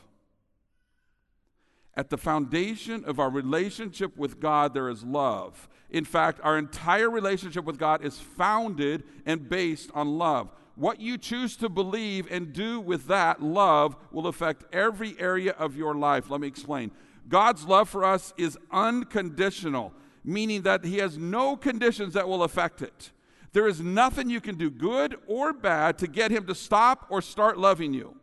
At 2.00 2.10
the 2.10 2.18
foundation 2.18 3.04
of 3.04 3.20
our 3.20 3.30
relationship 3.30 4.16
with 4.16 4.40
God, 4.40 4.74
there 4.74 4.88
is 4.88 5.04
love. 5.04 5.68
In 5.90 6.06
fact, 6.06 6.40
our 6.44 6.58
entire 6.58 7.10
relationship 7.10 7.66
with 7.66 7.78
God 7.78 8.06
is 8.06 8.18
founded 8.18 9.04
and 9.26 9.50
based 9.50 9.92
on 9.94 10.18
love. 10.18 10.50
What 10.76 11.02
you 11.02 11.18
choose 11.18 11.58
to 11.58 11.68
believe 11.68 12.26
and 12.32 12.54
do 12.54 12.80
with 12.80 13.08
that 13.08 13.44
love 13.44 13.98
will 14.14 14.28
affect 14.28 14.64
every 14.74 15.20
area 15.20 15.52
of 15.60 15.76
your 15.76 15.94
life. 15.94 16.30
Let 16.30 16.40
me 16.40 16.48
explain. 16.48 16.92
God's 17.28 17.66
love 17.66 17.90
for 17.90 18.06
us 18.06 18.34
is 18.38 18.58
unconditional, 18.72 19.92
meaning 20.24 20.62
that 20.62 20.86
He 20.86 21.00
has 21.00 21.18
no 21.18 21.58
conditions 21.58 22.14
that 22.14 22.30
will 22.30 22.44
affect 22.44 22.82
it. 22.82 23.12
There 23.52 23.68
is 23.68 23.82
nothing 23.82 24.30
you 24.30 24.40
can 24.40 24.56
do, 24.56 24.70
good 24.70 25.18
or 25.28 25.52
bad, 25.52 25.98
to 25.98 26.08
get 26.08 26.32
Him 26.32 26.48
to 26.48 26.56
stop 26.56 27.08
or 27.10 27.22
start 27.22 27.58
loving 27.58 27.94
you. 27.94 28.16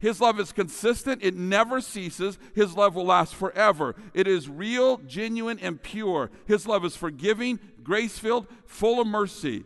His 0.00 0.20
love 0.20 0.38
is 0.38 0.52
consistent, 0.52 1.24
it 1.24 1.34
never 1.34 1.80
ceases. 1.80 2.38
His 2.54 2.74
love 2.74 2.94
will 2.94 3.06
last 3.06 3.34
forever. 3.34 3.96
It 4.14 4.28
is 4.28 4.48
real, 4.48 4.98
genuine, 4.98 5.58
and 5.58 5.82
pure. 5.82 6.30
His 6.46 6.66
love 6.66 6.84
is 6.84 6.94
forgiving, 6.94 7.58
grace 7.82 8.18
filled, 8.18 8.46
full 8.64 9.00
of 9.00 9.08
mercy. 9.08 9.64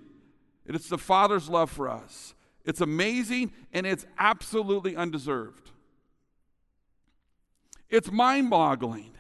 It 0.67 0.75
is 0.75 0.89
the 0.89 0.97
Father's 0.97 1.51
love 1.51 1.71
for 1.71 1.89
us. 1.89 2.35
It's 2.65 2.81
amazing 2.81 3.53
and 3.73 3.87
it's 3.87 4.07
absolutely 4.19 4.97
undeserved. 4.97 5.71
It's 7.91 8.11
mind 8.11 8.49
boggling 8.49 9.13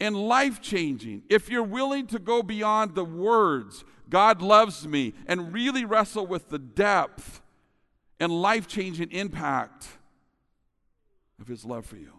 and 0.00 0.16
life 0.16 0.60
changing 0.60 1.22
if 1.28 1.48
you're 1.48 1.62
willing 1.62 2.06
to 2.08 2.18
go 2.18 2.42
beyond 2.42 2.94
the 2.94 3.04
words, 3.04 3.84
God 4.08 4.42
loves 4.42 4.86
me, 4.88 5.14
and 5.26 5.52
really 5.52 5.84
wrestle 5.84 6.26
with 6.26 6.48
the 6.48 6.58
depth 6.58 7.40
and 8.18 8.32
life 8.32 8.66
changing 8.66 9.12
impact 9.12 9.86
of 11.40 11.48
His 11.48 11.64
love 11.64 11.86
for 11.86 11.96
you. 11.96 12.12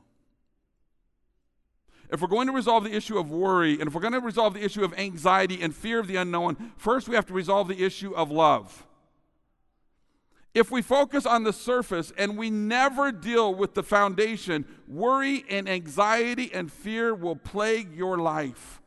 If 2.11 2.21
we're 2.21 2.27
going 2.27 2.47
to 2.47 2.53
resolve 2.53 2.83
the 2.83 2.95
issue 2.95 3.19
of 3.19 3.29
worry, 3.29 3.73
and 3.73 3.87
if 3.87 3.93
we're 3.93 4.01
going 4.01 4.13
to 4.13 4.19
resolve 4.19 4.55
the 4.55 4.63
issue 4.63 4.83
of 4.83 4.97
anxiety 4.97 5.61
and 5.61 5.75
fear 5.75 5.99
of 5.99 6.07
the 6.07 6.15
unknown, 6.15 6.73
first 6.75 7.07
we 7.07 7.15
have 7.15 7.27
to 7.27 7.33
resolve 7.33 7.67
the 7.67 7.83
issue 7.83 8.15
of 8.15 8.31
love. 8.31 8.87
If 10.55 10.71
we 10.71 10.81
focus 10.81 11.27
on 11.27 11.43
the 11.43 11.53
surface 11.53 12.11
and 12.17 12.35
we 12.35 12.49
never 12.49 13.11
deal 13.11 13.53
with 13.53 13.75
the 13.75 13.83
foundation, 13.83 14.65
worry 14.87 15.45
and 15.47 15.69
anxiety 15.69 16.51
and 16.51 16.71
fear 16.71 17.13
will 17.13 17.35
plague 17.35 17.95
your 17.95 18.17
life. 18.17 18.81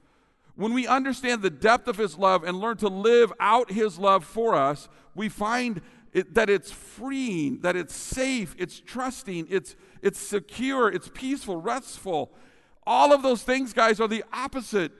When 0.56 0.74
we 0.74 0.88
understand 0.88 1.42
the 1.42 1.50
depth 1.50 1.86
of 1.86 1.98
His 1.98 2.18
love 2.18 2.42
and 2.42 2.58
learn 2.58 2.78
to 2.78 2.88
live 2.88 3.32
out 3.38 3.70
His 3.70 3.98
love 3.98 4.24
for 4.24 4.56
us, 4.56 4.88
we 5.14 5.28
find 5.28 5.80
it, 6.12 6.34
that 6.34 6.50
it's 6.50 6.72
freeing, 6.72 7.60
that 7.60 7.76
it's 7.76 7.94
safe, 7.94 8.54
it's 8.58 8.80
trusting, 8.80 9.46
it's, 9.48 9.76
it's 10.02 10.18
secure, 10.18 10.88
it's 10.88 11.10
peaceful, 11.14 11.56
restful. 11.56 12.32
All 12.84 13.12
of 13.12 13.22
those 13.22 13.42
things, 13.44 13.72
guys, 13.72 14.00
are 14.00 14.08
the 14.08 14.24
opposite 14.32 14.92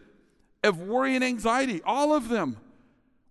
of 0.63 0.81
worry 0.81 1.17
and 1.17 1.25
anxiety. 1.25 1.83
All 1.85 2.15
of 2.15 2.29
them. 2.29 2.59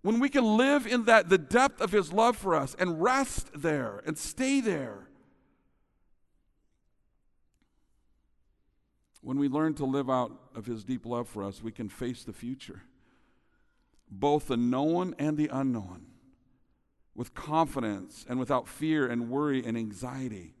When 0.02 0.20
we 0.20 0.28
can 0.28 0.56
live 0.56 0.86
in 0.86 1.04
that, 1.04 1.28
the 1.28 1.38
depth 1.38 1.80
of 1.80 1.92
His 1.92 2.12
love 2.12 2.36
for 2.36 2.54
us 2.54 2.76
and 2.78 3.02
rest 3.02 3.50
there 3.54 4.02
and 4.04 4.18
stay 4.18 4.60
there. 4.60 5.08
When 9.22 9.38
we 9.38 9.48
learn 9.48 9.74
to 9.74 9.84
live 9.84 10.10
out 10.10 10.32
of 10.54 10.66
His 10.66 10.84
deep 10.84 11.06
love 11.06 11.28
for 11.28 11.44
us, 11.44 11.62
we 11.62 11.70
can 11.70 11.88
face 11.88 12.24
the 12.24 12.32
future, 12.32 12.82
both 14.10 14.48
the 14.48 14.56
known 14.56 15.14
and 15.18 15.38
the 15.38 15.48
unknown, 15.52 16.06
with 17.14 17.32
confidence 17.32 18.26
and 18.28 18.40
without 18.40 18.66
fear 18.66 19.06
and 19.06 19.30
worry 19.30 19.64
and 19.64 19.78
anxiety. 19.78 20.54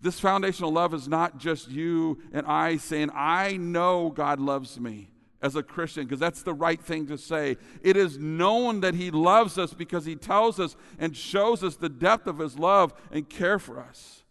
This 0.00 0.20
foundational 0.20 0.72
love 0.72 0.92
is 0.92 1.08
not 1.08 1.38
just 1.38 1.70
you 1.70 2.18
and 2.32 2.46
I 2.46 2.76
saying, 2.76 3.10
I 3.14 3.56
know 3.56 4.10
God 4.10 4.40
loves 4.40 4.78
me 4.78 5.10
as 5.42 5.56
a 5.56 5.62
Christian, 5.62 6.04
because 6.04 6.18
that's 6.18 6.42
the 6.42 6.54
right 6.54 6.80
thing 6.80 7.06
to 7.06 7.18
say. 7.18 7.56
It 7.82 7.96
is 7.96 8.18
known 8.18 8.80
that 8.80 8.94
He 8.94 9.10
loves 9.10 9.58
us 9.58 9.72
because 9.74 10.04
He 10.04 10.16
tells 10.16 10.58
us 10.58 10.76
and 10.98 11.16
shows 11.16 11.62
us 11.62 11.76
the 11.76 11.88
depth 11.88 12.26
of 12.26 12.38
His 12.38 12.58
love 12.58 12.94
and 13.10 13.28
care 13.28 13.58
for 13.58 13.78
us. 13.78 14.22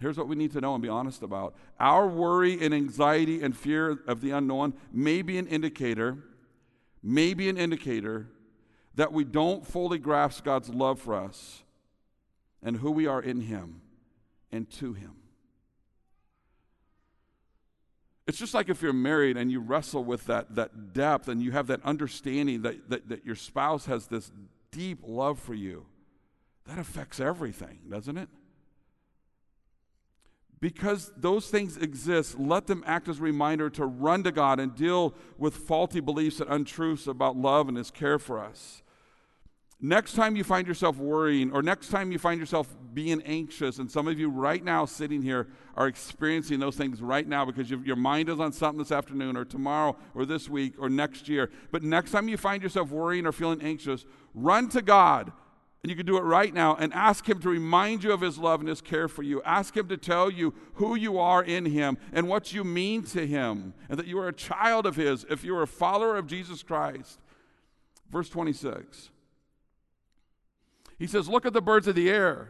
Here's 0.00 0.18
what 0.18 0.28
we 0.28 0.36
need 0.36 0.52
to 0.52 0.60
know 0.60 0.74
and 0.74 0.82
be 0.82 0.88
honest 0.88 1.22
about 1.22 1.54
our 1.80 2.06
worry 2.06 2.62
and 2.62 2.74
anxiety 2.74 3.42
and 3.42 3.56
fear 3.56 3.98
of 4.06 4.20
the 4.20 4.30
unknown 4.30 4.74
may 4.92 5.22
be 5.22 5.38
an 5.38 5.46
indicator, 5.46 6.18
may 7.02 7.32
be 7.32 7.48
an 7.48 7.56
indicator 7.56 8.28
that 8.94 9.12
we 9.12 9.24
don't 9.24 9.66
fully 9.66 9.98
grasp 9.98 10.44
God's 10.44 10.68
love 10.68 11.00
for 11.00 11.14
us 11.14 11.62
and 12.66 12.78
who 12.78 12.90
we 12.90 13.06
are 13.06 13.22
in 13.22 13.40
Him 13.42 13.80
and 14.50 14.68
to 14.72 14.92
Him. 14.92 15.12
It's 18.26 18.36
just 18.36 18.54
like 18.54 18.68
if 18.68 18.82
you're 18.82 18.92
married 18.92 19.36
and 19.36 19.52
you 19.52 19.60
wrestle 19.60 20.02
with 20.02 20.26
that, 20.26 20.56
that 20.56 20.92
depth 20.92 21.28
and 21.28 21.40
you 21.40 21.52
have 21.52 21.68
that 21.68 21.80
understanding 21.84 22.62
that, 22.62 22.90
that, 22.90 23.08
that 23.08 23.24
your 23.24 23.36
spouse 23.36 23.86
has 23.86 24.08
this 24.08 24.32
deep 24.72 24.98
love 25.06 25.38
for 25.38 25.54
you. 25.54 25.86
That 26.66 26.80
affects 26.80 27.20
everything, 27.20 27.78
doesn't 27.88 28.18
it? 28.18 28.28
Because 30.58 31.12
those 31.16 31.48
things 31.48 31.76
exist, 31.76 32.36
let 32.36 32.66
them 32.66 32.82
act 32.84 33.06
as 33.06 33.20
a 33.20 33.22
reminder 33.22 33.70
to 33.70 33.86
run 33.86 34.24
to 34.24 34.32
God 34.32 34.58
and 34.58 34.74
deal 34.74 35.14
with 35.38 35.54
faulty 35.54 36.00
beliefs 36.00 36.40
and 36.40 36.50
untruths 36.50 37.06
about 37.06 37.36
love 37.36 37.68
and 37.68 37.76
His 37.76 37.92
care 37.92 38.18
for 38.18 38.40
us. 38.40 38.82
Next 39.80 40.14
time 40.14 40.36
you 40.36 40.44
find 40.44 40.66
yourself 40.66 40.96
worrying, 40.96 41.52
or 41.52 41.60
next 41.62 41.88
time 41.88 42.10
you 42.10 42.18
find 42.18 42.40
yourself 42.40 42.74
being 42.94 43.20
anxious, 43.22 43.78
and 43.78 43.90
some 43.90 44.08
of 44.08 44.18
you 44.18 44.30
right 44.30 44.64
now 44.64 44.86
sitting 44.86 45.20
here 45.20 45.48
are 45.76 45.86
experiencing 45.86 46.58
those 46.58 46.76
things 46.76 47.02
right 47.02 47.28
now 47.28 47.44
because 47.44 47.70
your 47.70 47.96
mind 47.96 48.30
is 48.30 48.40
on 48.40 48.52
something 48.52 48.78
this 48.78 48.90
afternoon, 48.90 49.36
or 49.36 49.44
tomorrow, 49.44 49.94
or 50.14 50.24
this 50.24 50.48
week, 50.48 50.74
or 50.78 50.88
next 50.88 51.28
year. 51.28 51.50
But 51.72 51.82
next 51.82 52.10
time 52.10 52.26
you 52.26 52.38
find 52.38 52.62
yourself 52.62 52.90
worrying 52.90 53.26
or 53.26 53.32
feeling 53.32 53.60
anxious, 53.60 54.06
run 54.34 54.70
to 54.70 54.80
God. 54.80 55.30
And 55.82 55.90
you 55.90 55.96
can 55.96 56.06
do 56.06 56.16
it 56.16 56.22
right 56.22 56.54
now 56.54 56.74
and 56.74 56.92
ask 56.94 57.28
Him 57.28 57.38
to 57.42 57.48
remind 57.50 58.02
you 58.02 58.12
of 58.12 58.22
His 58.22 58.38
love 58.38 58.60
and 58.60 58.68
His 58.68 58.80
care 58.80 59.08
for 59.08 59.22
you. 59.22 59.42
Ask 59.42 59.76
Him 59.76 59.88
to 59.88 59.98
tell 59.98 60.30
you 60.30 60.54
who 60.74 60.94
you 60.96 61.18
are 61.18 61.44
in 61.44 61.66
Him 61.66 61.98
and 62.14 62.28
what 62.28 62.52
you 62.52 62.64
mean 62.64 63.02
to 63.04 63.26
Him, 63.26 63.74
and 63.90 63.98
that 63.98 64.06
you 64.06 64.18
are 64.18 64.28
a 64.28 64.32
child 64.32 64.86
of 64.86 64.96
His 64.96 65.26
if 65.28 65.44
you 65.44 65.54
are 65.54 65.62
a 65.62 65.66
follower 65.66 66.16
of 66.16 66.26
Jesus 66.26 66.62
Christ. 66.62 67.20
Verse 68.10 68.30
26. 68.30 69.10
He 70.98 71.06
says, 71.06 71.28
Look 71.28 71.46
at 71.46 71.52
the 71.52 71.62
birds 71.62 71.86
of 71.86 71.94
the 71.94 72.10
air. 72.10 72.48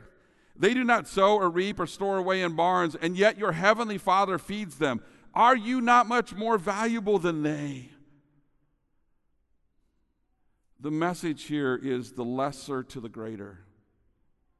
They 0.58 0.72
do 0.72 0.84
not 0.84 1.06
sow 1.06 1.36
or 1.36 1.50
reap 1.50 1.78
or 1.78 1.86
store 1.86 2.16
away 2.16 2.42
in 2.42 2.56
barns, 2.56 2.94
and 2.94 3.16
yet 3.16 3.38
your 3.38 3.52
heavenly 3.52 3.98
Father 3.98 4.38
feeds 4.38 4.78
them. 4.78 5.02
Are 5.34 5.56
you 5.56 5.80
not 5.80 6.06
much 6.06 6.34
more 6.34 6.56
valuable 6.56 7.18
than 7.18 7.42
they? 7.42 7.90
The 10.80 10.90
message 10.90 11.44
here 11.44 11.78
is 11.82 12.12
the 12.12 12.24
lesser 12.24 12.82
to 12.84 13.00
the 13.00 13.08
greater. 13.08 13.60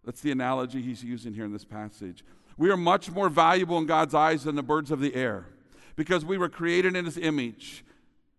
That's 0.05 0.21
the 0.21 0.31
analogy 0.31 0.83
he's 0.83 1.03
using 1.03 1.35
here 1.35 1.45
in 1.45 1.53
this 1.53 1.65
passage. 1.65 2.25
We 2.59 2.71
are 2.71 2.77
much 2.77 3.11
more 3.11 3.29
valuable 3.29 3.79
in 3.79 3.87
God's 3.87 4.15
eyes 4.15 4.45
than 4.45 4.55
the 4.55 4.63
birds 4.63 4.91
of 4.91 5.01
the 5.01 5.15
air 5.15 5.47
because 5.95 6.25
we 6.25 6.39
were 6.39 6.49
created 6.49 6.95
in 6.95 7.05
his 7.05 7.19
image, 7.19 7.85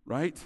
right? 0.06 0.36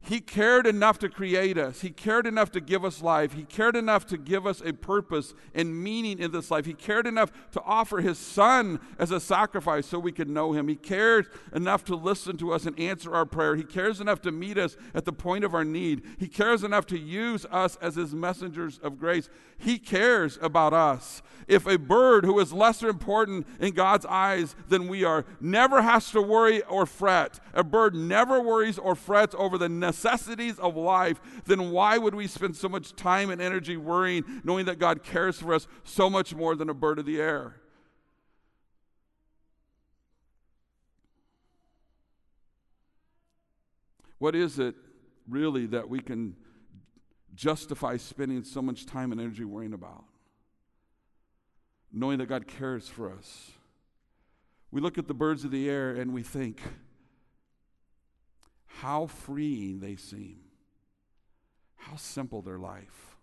He 0.00 0.20
cared 0.20 0.66
enough 0.66 0.98
to 1.00 1.08
create 1.10 1.58
us. 1.58 1.80
He 1.82 1.90
cared 1.90 2.26
enough 2.26 2.50
to 2.52 2.60
give 2.60 2.84
us 2.84 3.02
life. 3.02 3.34
He 3.34 3.42
cared 3.42 3.76
enough 3.76 4.06
to 4.06 4.16
give 4.16 4.46
us 4.46 4.62
a 4.64 4.72
purpose 4.72 5.34
and 5.54 5.82
meaning 5.82 6.18
in 6.18 6.30
this 6.30 6.50
life. 6.50 6.64
He 6.64 6.72
cared 6.72 7.06
enough 7.06 7.30
to 7.52 7.62
offer 7.62 7.98
His 7.98 8.16
Son 8.16 8.80
as 8.98 9.10
a 9.10 9.20
sacrifice 9.20 9.86
so 9.86 9.98
we 9.98 10.12
could 10.12 10.30
know 10.30 10.52
Him. 10.52 10.68
He 10.68 10.76
cares 10.76 11.26
enough 11.52 11.84
to 11.84 11.94
listen 11.94 12.38
to 12.38 12.52
us 12.52 12.64
and 12.64 12.78
answer 12.80 13.14
our 13.14 13.26
prayer. 13.26 13.54
He 13.56 13.64
cares 13.64 14.00
enough 14.00 14.22
to 14.22 14.32
meet 14.32 14.56
us 14.56 14.76
at 14.94 15.04
the 15.04 15.12
point 15.12 15.44
of 15.44 15.52
our 15.52 15.64
need. 15.64 16.02
He 16.16 16.28
cares 16.28 16.64
enough 16.64 16.86
to 16.86 16.98
use 16.98 17.44
us 17.50 17.76
as 17.82 17.96
His 17.96 18.14
messengers 18.14 18.78
of 18.78 18.98
grace. 18.98 19.28
He 19.58 19.78
cares 19.78 20.38
about 20.40 20.72
us. 20.72 21.20
If 21.48 21.66
a 21.66 21.78
bird 21.78 22.24
who 22.24 22.38
is 22.38 22.52
lesser 22.52 22.88
important 22.88 23.46
in 23.58 23.72
God's 23.72 24.06
eyes 24.06 24.54
than 24.68 24.86
we 24.86 25.02
are 25.02 25.24
never 25.40 25.82
has 25.82 26.10
to 26.12 26.20
worry 26.20 26.62
or 26.62 26.86
fret, 26.86 27.40
a 27.54 27.64
bird 27.64 27.94
never 27.94 28.40
worries 28.40 28.78
or 28.78 28.94
frets 28.94 29.34
over 29.36 29.56
the 29.56 29.68
necessities 29.88 30.58
of 30.58 30.76
life, 30.76 31.18
then 31.46 31.70
why 31.70 31.96
would 31.96 32.14
we 32.14 32.26
spend 32.26 32.54
so 32.54 32.68
much 32.68 32.94
time 32.94 33.30
and 33.30 33.40
energy 33.40 33.78
worrying, 33.78 34.22
knowing 34.44 34.66
that 34.66 34.78
God 34.78 35.02
cares 35.02 35.40
for 35.40 35.54
us 35.54 35.66
so 35.82 36.10
much 36.10 36.34
more 36.34 36.54
than 36.54 36.68
a 36.68 36.74
bird 36.74 36.98
of 36.98 37.06
the 37.06 37.18
air? 37.18 37.54
What 44.18 44.34
is 44.34 44.58
it 44.58 44.74
really 45.26 45.64
that 45.66 45.88
we 45.88 46.00
can 46.00 46.36
justify 47.34 47.96
spending 47.96 48.44
so 48.44 48.60
much 48.60 48.84
time 48.84 49.10
and 49.10 49.20
energy 49.20 49.44
worrying 49.44 49.72
about? 49.72 50.04
Knowing 51.90 52.18
that 52.18 52.26
God 52.26 52.46
cares 52.46 52.88
for 52.88 53.10
us. 53.10 53.52
We 54.70 54.82
look 54.82 54.98
at 54.98 55.08
the 55.08 55.14
birds 55.14 55.44
of 55.44 55.50
the 55.50 55.70
air 55.70 55.92
and 55.94 56.12
we 56.12 56.22
think, 56.22 56.60
how 58.68 59.06
freeing 59.06 59.80
they 59.80 59.96
seem, 59.96 60.38
how 61.76 61.96
simple 61.96 62.42
their 62.42 62.58
life. 62.58 63.16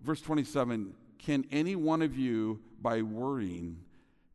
Verse 0.00 0.20
27 0.22 0.94
Can 1.18 1.44
any 1.50 1.76
one 1.76 2.00
of 2.00 2.16
you, 2.16 2.60
by 2.80 3.02
worrying, 3.02 3.80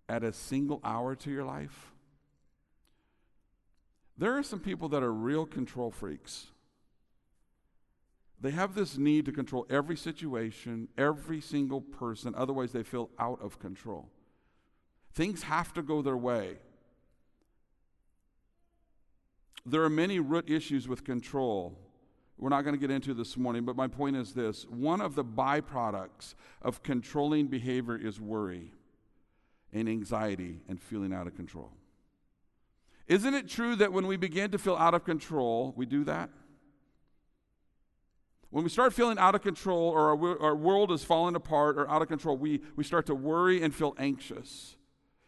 add 0.08 0.24
a 0.24 0.34
single 0.34 0.80
hour 0.84 1.16
to 1.16 1.32
your 1.32 1.44
life? 1.44 1.92
There 4.18 4.38
are 4.38 4.44
some 4.44 4.60
people 4.60 4.88
that 4.90 5.04
are 5.04 5.14
real 5.14 5.46
control 5.46 5.92
freaks. 5.92 6.48
They 8.40 8.52
have 8.52 8.76
this 8.76 8.98
need 8.98 9.26
to 9.26 9.32
control 9.32 9.66
every 9.70 9.98
situation, 9.98 10.90
every 10.98 11.42
single 11.42 11.82
person, 11.82 12.34
otherwise, 12.38 12.72
they 12.72 12.84
feel 12.84 13.10
out 13.18 13.42
of 13.42 13.60
control. 13.60 14.10
Things 15.14 15.44
have 15.44 15.74
to 15.74 15.82
go 15.82 16.02
their 16.02 16.18
way. 16.18 16.58
There 19.66 19.84
are 19.84 19.90
many 19.90 20.20
root 20.20 20.50
issues 20.50 20.88
with 20.88 21.04
control. 21.04 21.78
We're 22.38 22.50
not 22.50 22.64
going 22.64 22.76
to 22.76 22.80
get 22.80 22.92
into 22.92 23.14
this 23.14 23.36
morning, 23.36 23.66
but 23.66 23.76
my 23.76 23.88
point 23.88 24.16
is 24.16 24.34
this 24.34 24.66
one 24.70 25.02
of 25.02 25.16
the 25.16 25.24
byproducts 25.24 26.36
of 26.62 26.84
controlling 26.84 27.48
behavior 27.48 27.98
is 27.98 28.20
worry 28.20 28.74
and 29.74 29.90
anxiety 29.90 30.60
and 30.68 30.82
feeling 30.82 31.14
out 31.14 31.28
of 31.28 31.36
control. 31.36 31.72
Isn't 33.08 33.34
it 33.34 33.48
true 33.48 33.76
that 33.78 33.94
when 33.94 34.08
we 34.08 34.18
begin 34.18 34.52
to 34.52 34.58
feel 34.58 34.76
out 34.76 34.94
of 34.94 35.04
control, 35.04 35.74
we 35.76 35.86
do 35.86 36.04
that? 36.06 36.30
When 38.50 38.64
we 38.64 38.70
start 38.70 38.94
feeling 38.94 39.18
out 39.18 39.36
of 39.36 39.42
control 39.42 39.90
or 39.90 40.16
our, 40.16 40.42
our 40.42 40.56
world 40.56 40.92
is 40.92 41.04
falling 41.04 41.36
apart 41.36 41.78
or 41.78 41.90
out 41.90 42.02
of 42.02 42.08
control, 42.08 42.38
we, 42.38 42.62
we 42.76 42.84
start 42.84 43.06
to 43.08 43.16
worry 43.16 43.62
and 43.62 43.74
feel 43.74 43.96
anxious 43.98 44.76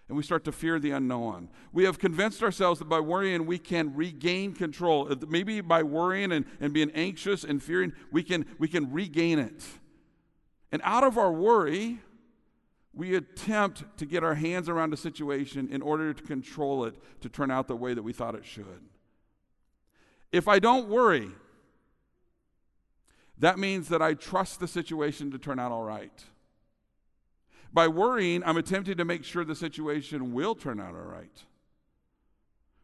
and 0.07 0.15
we 0.15 0.23
start 0.23 0.45
to 0.45 0.51
fear 0.51 0.79
the 0.79 0.91
unknown. 0.91 1.49
We 1.73 1.83
have 1.83 1.99
convinced 1.99 2.41
ourselves 2.41 2.79
that 2.79 2.85
by 2.85 2.99
worrying 2.99 3.45
we 3.45 3.59
can 3.59 3.93
regain 3.93 4.53
control. 4.53 5.11
Uh, 5.11 5.15
maybe 5.27 5.59
by 5.59 5.83
worrying 5.83 6.31
and, 6.31 6.45
and 6.61 6.73
being 6.73 6.91
anxious 6.91 7.43
and 7.43 7.61
fearing, 7.61 7.93
we 8.11 8.23
can, 8.23 8.45
we 8.57 8.67
can 8.67 8.91
regain 8.91 9.37
it. 9.39 9.65
And 10.71 10.81
out 10.85 11.03
of 11.03 11.17
our 11.17 11.31
worry, 11.31 11.99
we 12.93 13.15
attempt 13.15 13.83
to 13.97 14.05
get 14.05 14.23
our 14.23 14.35
hands 14.35 14.69
around 14.69 14.93
a 14.93 14.97
situation 14.97 15.67
in 15.71 15.81
order 15.81 16.13
to 16.13 16.23
control 16.23 16.85
it 16.85 16.95
to 17.21 17.29
turn 17.29 17.51
out 17.51 17.67
the 17.67 17.75
way 17.75 17.93
that 17.93 18.03
we 18.03 18.13
thought 18.13 18.33
it 18.33 18.45
should. 18.45 18.81
If 20.31 20.47
I 20.47 20.59
don't 20.59 20.87
worry, 20.89 21.29
that 23.37 23.59
means 23.59 23.89
that 23.89 24.01
I 24.01 24.13
trust 24.13 24.59
the 24.59 24.67
situation 24.67 25.31
to 25.31 25.37
turn 25.37 25.59
out 25.59 25.71
all 25.71 25.83
right. 25.83 26.23
By 27.73 27.87
worrying, 27.87 28.43
I'm 28.45 28.57
attempting 28.57 28.97
to 28.97 29.05
make 29.05 29.23
sure 29.23 29.43
the 29.43 29.55
situation 29.55 30.33
will 30.33 30.55
turn 30.55 30.79
out 30.79 30.95
all 30.95 31.01
right. 31.01 31.43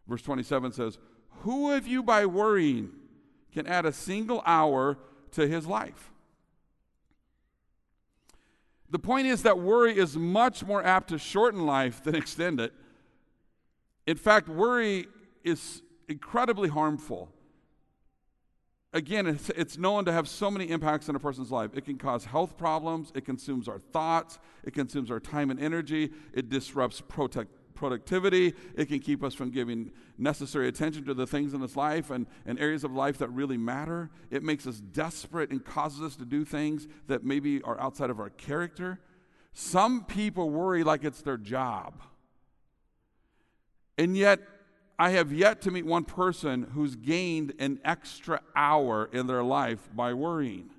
Verse 0.07 0.21
27 0.21 0.73
says, 0.73 0.97
Who 1.41 1.71
of 1.71 1.87
you 1.87 2.03
by 2.03 2.25
worrying 2.25 2.91
can 3.53 3.65
add 3.67 3.85
a 3.85 3.93
single 3.93 4.43
hour 4.45 4.97
to 5.31 5.47
his 5.47 5.65
life? 5.65 6.11
The 8.89 8.99
point 8.99 9.25
is 9.25 9.41
that 9.43 9.57
worry 9.57 9.97
is 9.97 10.15
much 10.15 10.63
more 10.63 10.83
apt 10.85 11.09
to 11.09 11.17
shorten 11.17 11.65
life 11.65 12.03
than 12.03 12.13
extend 12.13 12.59
it. 12.59 12.73
In 14.05 14.17
fact, 14.17 14.47
worry 14.47 15.07
is 15.43 15.81
incredibly 16.07 16.69
harmful 16.69 17.29
again, 18.93 19.25
it's, 19.27 19.49
it's, 19.49 19.77
known 19.77 20.05
to 20.05 20.11
have 20.11 20.27
so 20.27 20.49
many 20.49 20.69
impacts 20.69 21.09
on 21.09 21.15
a 21.15 21.19
person's 21.19 21.51
life. 21.51 21.71
It 21.73 21.85
can 21.85 21.97
cause 21.97 22.25
health 22.25 22.57
problems, 22.57 23.11
it 23.15 23.25
consumes 23.25 23.67
our 23.67 23.79
thoughts, 23.79 24.39
it 24.63 24.73
consumes 24.73 25.11
our 25.11 25.19
time 25.19 25.49
and 25.49 25.59
energy, 25.59 26.11
it 26.33 26.49
disrupts 26.49 27.01
protect, 27.01 27.49
productivity, 27.73 28.53
it 28.75 28.85
can 28.85 28.99
keep 28.99 29.23
us 29.23 29.33
from 29.33 29.49
giving 29.49 29.91
necessary 30.17 30.67
attention 30.67 31.03
to 31.05 31.13
the 31.13 31.27
things 31.27 31.53
in 31.53 31.61
this 31.61 31.75
life 31.75 32.11
and, 32.11 32.27
and 32.45 32.59
areas 32.59 32.83
of 32.83 32.93
life 32.93 33.17
that 33.17 33.29
really 33.29 33.57
matter. 33.57 34.09
It 34.29 34.43
makes 34.43 34.67
us 34.67 34.79
desperate 34.79 35.49
and 35.49 35.63
causes 35.63 36.01
us 36.01 36.15
to 36.17 36.25
do 36.25 36.45
things 36.45 36.87
that 37.07 37.23
maybe 37.23 37.61
are 37.63 37.79
outside 37.81 38.09
of 38.09 38.19
our 38.19 38.29
character. 38.29 38.99
Some 39.53 40.05
people 40.05 40.49
worry 40.49 40.83
like 40.83 41.03
it's 41.03 41.21
their 41.21 41.37
job. 41.37 42.01
And 43.97 44.15
yet, 44.17 44.39
I 45.03 45.09
have 45.09 45.33
yet 45.33 45.59
to 45.63 45.71
meet 45.71 45.85
one 45.85 46.05
person 46.05 46.63
who's 46.75 46.95
gained 46.95 47.51
an 47.59 47.81
extra 47.83 48.39
hour 48.55 49.09
in 49.11 49.27
their 49.27 49.43
life 49.43 49.89
by 49.93 50.13
worrying. 50.13 50.69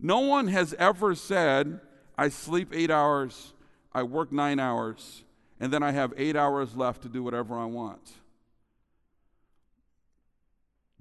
No 0.00 0.20
one 0.20 0.48
has 0.48 0.72
ever 0.78 1.14
said, 1.14 1.80
I 2.16 2.30
sleep 2.30 2.70
eight 2.72 2.90
hours, 2.90 3.52
I 3.92 4.02
work 4.02 4.32
nine 4.32 4.58
hours, 4.58 5.24
and 5.60 5.70
then 5.70 5.82
I 5.82 5.90
have 5.90 6.14
eight 6.16 6.36
hours 6.36 6.74
left 6.74 7.02
to 7.02 7.08
do 7.10 7.22
whatever 7.22 7.58
I 7.58 7.66
want. 7.66 8.12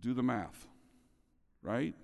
Do 0.02 0.14
the 0.14 0.22
math, 0.22 0.68
right? 1.62 1.96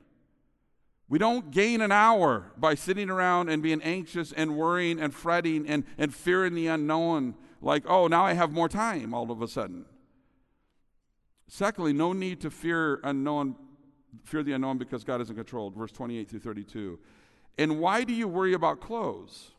We 1.09 1.19
don't 1.19 1.51
gain 1.51 1.81
an 1.81 1.91
hour 1.91 2.53
by 2.55 2.75
sitting 2.75 3.09
around 3.09 3.49
and 3.49 3.61
being 3.61 3.81
anxious 3.81 4.31
and 4.31 4.55
worrying 4.55 5.01
and 5.01 5.13
fretting 5.13 5.67
and, 5.67 5.83
and 5.97 6.15
fearing 6.15 6.55
the 6.55 6.67
unknown 6.67 7.35
like, 7.63 7.83
oh, 7.87 8.07
now 8.07 8.23
I 8.25 8.33
have 8.33 8.51
more 8.51 8.69
time 8.69 9.13
all 9.13 9.31
of 9.31 9.41
a 9.41 9.47
sudden. 9.47 9.85
Secondly, 11.47 11.93
no 11.93 12.13
need 12.13 12.41
to 12.41 12.49
fear 12.49 12.99
unknown, 13.03 13.55
fear 14.23 14.43
the 14.43 14.53
unknown 14.53 14.77
because 14.77 15.03
God 15.03 15.21
isn't 15.21 15.35
controlled. 15.35 15.75
Verse 15.75 15.91
28 15.91 16.29
through 16.29 16.39
32. 16.39 16.99
And 17.57 17.79
why 17.79 18.03
do 18.03 18.13
you 18.13 18.27
worry 18.27 18.53
about 18.53 18.81
clothes? 18.81 19.51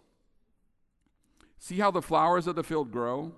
See 1.58 1.78
how 1.78 1.90
the 1.90 2.02
flowers 2.02 2.46
of 2.46 2.56
the 2.56 2.64
field 2.64 2.90
grow? 2.90 3.32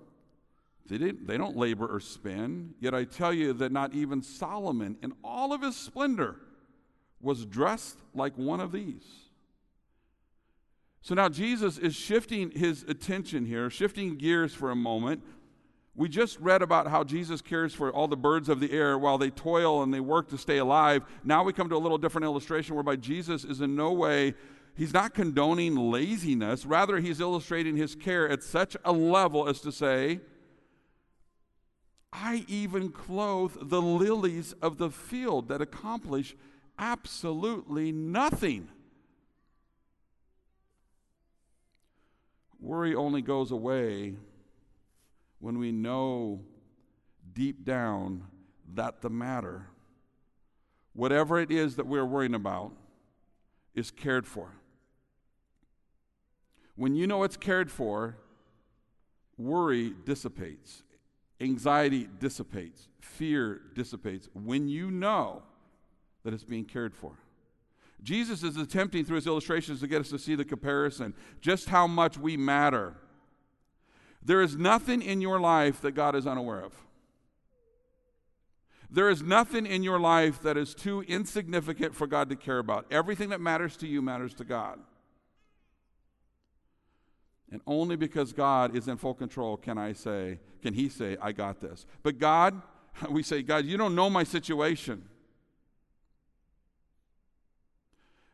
They, 0.87 0.97
didn't, 0.97 1.27
they 1.27 1.37
don't 1.37 1.55
labor 1.55 1.85
or 1.85 1.99
spin. 1.99 2.73
Yet 2.79 2.93
I 2.93 3.03
tell 3.03 3.33
you 3.33 3.53
that 3.53 3.71
not 3.71 3.93
even 3.93 4.21
Solomon, 4.21 4.97
in 5.01 5.13
all 5.23 5.53
of 5.53 5.61
his 5.61 5.75
splendor, 5.75 6.37
was 7.21 7.45
dressed 7.45 7.99
like 8.13 8.37
one 8.37 8.59
of 8.59 8.71
these. 8.71 9.26
So 11.01 11.15
now 11.15 11.29
Jesus 11.29 11.77
is 11.77 11.95
shifting 11.95 12.51
his 12.51 12.83
attention 12.83 13.45
here, 13.45 13.69
shifting 13.69 14.17
gears 14.17 14.53
for 14.53 14.71
a 14.71 14.75
moment. 14.75 15.23
We 15.95 16.09
just 16.09 16.39
read 16.39 16.61
about 16.61 16.87
how 16.87 17.03
Jesus 17.03 17.41
cares 17.41 17.73
for 17.73 17.91
all 17.91 18.07
the 18.07 18.15
birds 18.15 18.49
of 18.49 18.59
the 18.59 18.71
air 18.71 18.99
while 18.99 19.17
they 19.17 19.31
toil 19.31 19.81
and 19.81 19.91
they 19.91 19.99
work 19.99 20.29
to 20.29 20.37
stay 20.37 20.57
alive. 20.57 21.03
Now 21.23 21.43
we 21.43 21.53
come 21.53 21.69
to 21.69 21.75
a 21.75 21.79
little 21.79 21.97
different 21.97 22.25
illustration 22.25 22.75
whereby 22.75 22.97
Jesus 22.97 23.43
is 23.43 23.61
in 23.61 23.75
no 23.75 23.91
way, 23.91 24.35
he's 24.75 24.93
not 24.93 25.15
condoning 25.15 25.75
laziness. 25.75 26.67
Rather, 26.67 26.99
he's 26.99 27.19
illustrating 27.19 27.77
his 27.77 27.95
care 27.95 28.29
at 28.29 28.43
such 28.43 28.77
a 28.85 28.91
level 28.91 29.49
as 29.49 29.59
to 29.61 29.71
say, 29.71 30.19
I 32.13 32.45
even 32.47 32.91
clothe 32.91 33.69
the 33.69 33.81
lilies 33.81 34.53
of 34.61 34.77
the 34.77 34.91
field 34.91 35.47
that 35.49 35.61
accomplish 35.61 36.35
absolutely 36.77 37.91
nothing. 37.91 38.69
Worry 42.59 42.95
only 42.95 43.21
goes 43.21 43.51
away 43.51 44.15
when 45.39 45.59
we 45.59 45.71
know 45.71 46.41
deep 47.33 47.63
down 47.63 48.23
that 48.73 49.01
the 49.01 49.09
matter, 49.09 49.67
whatever 50.93 51.39
it 51.39 51.51
is 51.51 51.75
that 51.75 51.85
we're 51.85 52.05
worrying 52.05 52.33
about, 52.33 52.71
is 53.75 53.91
cared 53.91 54.25
for. 54.25 54.53
When 56.75 56.95
you 56.95 57.07
know 57.07 57.23
it's 57.23 57.37
cared 57.37 57.71
for, 57.71 58.17
worry 59.37 59.93
dissipates. 60.05 60.83
Anxiety 61.39 62.09
dissipates, 62.19 62.87
fear 62.99 63.61
dissipates 63.75 64.27
when 64.33 64.67
you 64.67 64.89
know 64.89 65.43
that 66.23 66.33
it's 66.33 66.43
being 66.43 66.65
cared 66.65 66.95
for. 66.95 67.13
Jesus 68.03 68.43
is 68.43 68.57
attempting 68.57 69.05
through 69.05 69.15
his 69.15 69.27
illustrations 69.27 69.79
to 69.79 69.87
get 69.87 70.01
us 70.01 70.09
to 70.09 70.19
see 70.19 70.35
the 70.35 70.45
comparison, 70.45 71.13
just 71.41 71.69
how 71.69 71.87
much 71.87 72.17
we 72.17 72.37
matter. 72.37 72.95
There 74.23 74.41
is 74.41 74.55
nothing 74.55 75.01
in 75.01 75.21
your 75.21 75.39
life 75.39 75.81
that 75.81 75.91
God 75.91 76.15
is 76.15 76.27
unaware 76.27 76.61
of. 76.61 76.73
There 78.89 79.09
is 79.09 79.21
nothing 79.21 79.65
in 79.65 79.83
your 79.83 79.99
life 79.99 80.41
that 80.43 80.57
is 80.57 80.73
too 80.73 81.01
insignificant 81.01 81.95
for 81.95 82.07
God 82.07 82.29
to 82.29 82.35
care 82.35 82.59
about. 82.59 82.85
Everything 82.89 83.29
that 83.29 83.41
matters 83.41 83.75
to 83.77 83.87
you 83.87 84.01
matters 84.01 84.33
to 84.35 84.45
God. 84.45 84.79
And 87.51 87.61
only 87.65 87.95
because 87.95 88.33
God 88.33 88.75
is 88.75 88.87
in 88.87 88.97
full 88.97 89.13
control 89.13 89.57
can 89.57 89.77
I 89.77 89.93
say, 89.93 90.39
can 90.61 90.73
He 90.73 90.89
say, 90.89 91.17
I 91.21 91.31
got 91.31 91.59
this. 91.59 91.85
But 92.03 92.17
God, 92.17 92.61
we 93.09 93.23
say, 93.23 93.41
God, 93.41 93.65
you 93.65 93.77
don't 93.77 93.95
know 93.95 94.09
my 94.09 94.23
situation. 94.23 95.07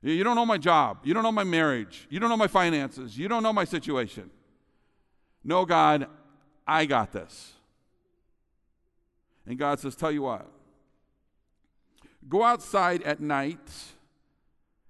You 0.04 0.24
don't 0.24 0.36
know 0.36 0.46
my 0.46 0.58
job. 0.58 1.00
You 1.04 1.14
don't 1.14 1.24
know 1.24 1.32
my 1.32 1.46
marriage. 1.46 2.08
You 2.10 2.20
don't 2.20 2.30
know 2.30 2.38
my 2.38 2.48
finances. 2.48 3.18
You 3.18 3.30
don't 3.30 3.42
know 3.42 3.54
my 3.54 3.64
situation. 3.64 4.30
No, 5.46 5.66
God, 5.66 6.08
I 6.68 6.86
got 6.86 7.14
this. 7.14 7.54
And 9.46 9.58
God 9.58 9.80
says, 9.80 9.96
Tell 9.96 10.12
you 10.12 10.24
what, 10.24 10.46
go 12.28 12.44
outside 12.44 13.02
at 13.04 13.22
night 13.22 13.72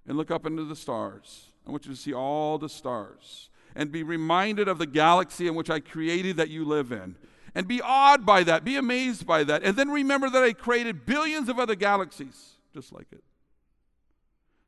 and 0.06 0.16
look 0.16 0.30
up 0.30 0.46
into 0.46 0.64
the 0.64 0.76
stars. 0.76 1.46
I 1.66 1.70
want 1.70 1.86
you 1.86 1.92
to 1.92 1.98
see 1.98 2.12
all 2.12 2.58
the 2.58 2.68
stars 2.68 3.50
and 3.74 3.90
be 3.90 4.02
reminded 4.02 4.68
of 4.68 4.78
the 4.78 4.86
galaxy 4.86 5.46
in 5.46 5.54
which 5.54 5.70
I 5.70 5.80
created 5.80 6.36
that 6.36 6.50
you 6.50 6.64
live 6.64 6.92
in. 6.92 7.16
And 7.56 7.68
be 7.68 7.80
awed 7.80 8.26
by 8.26 8.42
that, 8.44 8.64
be 8.64 8.76
amazed 8.76 9.26
by 9.26 9.44
that. 9.44 9.62
And 9.62 9.76
then 9.76 9.90
remember 9.90 10.28
that 10.28 10.42
I 10.42 10.52
created 10.52 11.06
billions 11.06 11.48
of 11.48 11.60
other 11.60 11.76
galaxies 11.76 12.54
just 12.72 12.92
like 12.92 13.06
it. 13.12 13.22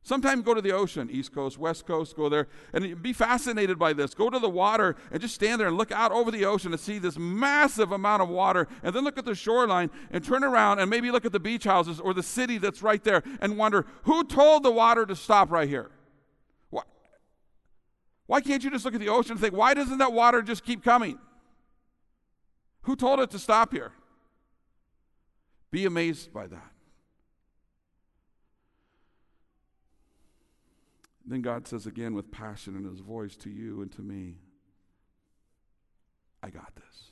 Sometime 0.07 0.41
go 0.41 0.53
to 0.53 0.61
the 0.61 0.71
ocean, 0.71 1.09
East 1.11 1.33
Coast, 1.33 1.57
West 1.57 1.85
Coast, 1.85 2.15
go 2.15 2.29
there 2.29 2.47
and 2.71 3.03
be 3.03 3.11
fascinated 3.11 3.77
by 3.77 3.91
this. 3.91 4.13
Go 4.13 4.29
to 4.29 4.39
the 4.39 4.47
water 4.47 4.95
and 5.11 5.19
just 5.19 5.35
stand 5.35 5.59
there 5.59 5.67
and 5.67 5.75
look 5.75 5.91
out 5.91 6.13
over 6.13 6.31
the 6.31 6.45
ocean 6.45 6.71
and 6.71 6.79
see 6.79 6.97
this 6.97 7.17
massive 7.17 7.91
amount 7.91 8.21
of 8.21 8.29
water. 8.29 8.69
And 8.83 8.95
then 8.95 9.03
look 9.03 9.17
at 9.17 9.25
the 9.25 9.35
shoreline 9.35 9.89
and 10.09 10.23
turn 10.23 10.45
around 10.45 10.79
and 10.79 10.89
maybe 10.89 11.11
look 11.11 11.25
at 11.25 11.33
the 11.33 11.41
beach 11.41 11.65
houses 11.65 11.99
or 11.99 12.13
the 12.13 12.23
city 12.23 12.57
that's 12.57 12.81
right 12.81 13.03
there 13.03 13.21
and 13.41 13.57
wonder 13.57 13.85
who 14.03 14.23
told 14.23 14.63
the 14.63 14.71
water 14.71 15.05
to 15.05 15.13
stop 15.13 15.51
right 15.51 15.67
here? 15.67 15.91
Why, 16.69 16.83
why 18.27 18.39
can't 18.39 18.63
you 18.63 18.71
just 18.71 18.85
look 18.85 18.93
at 18.93 19.01
the 19.01 19.09
ocean 19.09 19.33
and 19.33 19.41
think, 19.41 19.53
why 19.53 19.73
doesn't 19.73 19.97
that 19.97 20.13
water 20.13 20.41
just 20.41 20.63
keep 20.63 20.85
coming? 20.85 21.19
Who 22.83 22.95
told 22.95 23.19
it 23.19 23.29
to 23.31 23.39
stop 23.39 23.73
here? 23.73 23.91
Be 25.69 25.85
amazed 25.85 26.31
by 26.31 26.47
that. 26.47 26.76
Then 31.27 31.41
God 31.41 31.67
says 31.67 31.85
again 31.85 32.13
with 32.13 32.31
passion 32.31 32.77
in 32.77 32.85
his 32.85 33.01
voice 33.01 33.35
to 33.37 33.49
you 33.49 33.81
and 33.81 33.91
to 33.91 34.01
me, 34.01 34.37
I 36.41 36.49
got 36.49 36.73
this. 36.75 37.11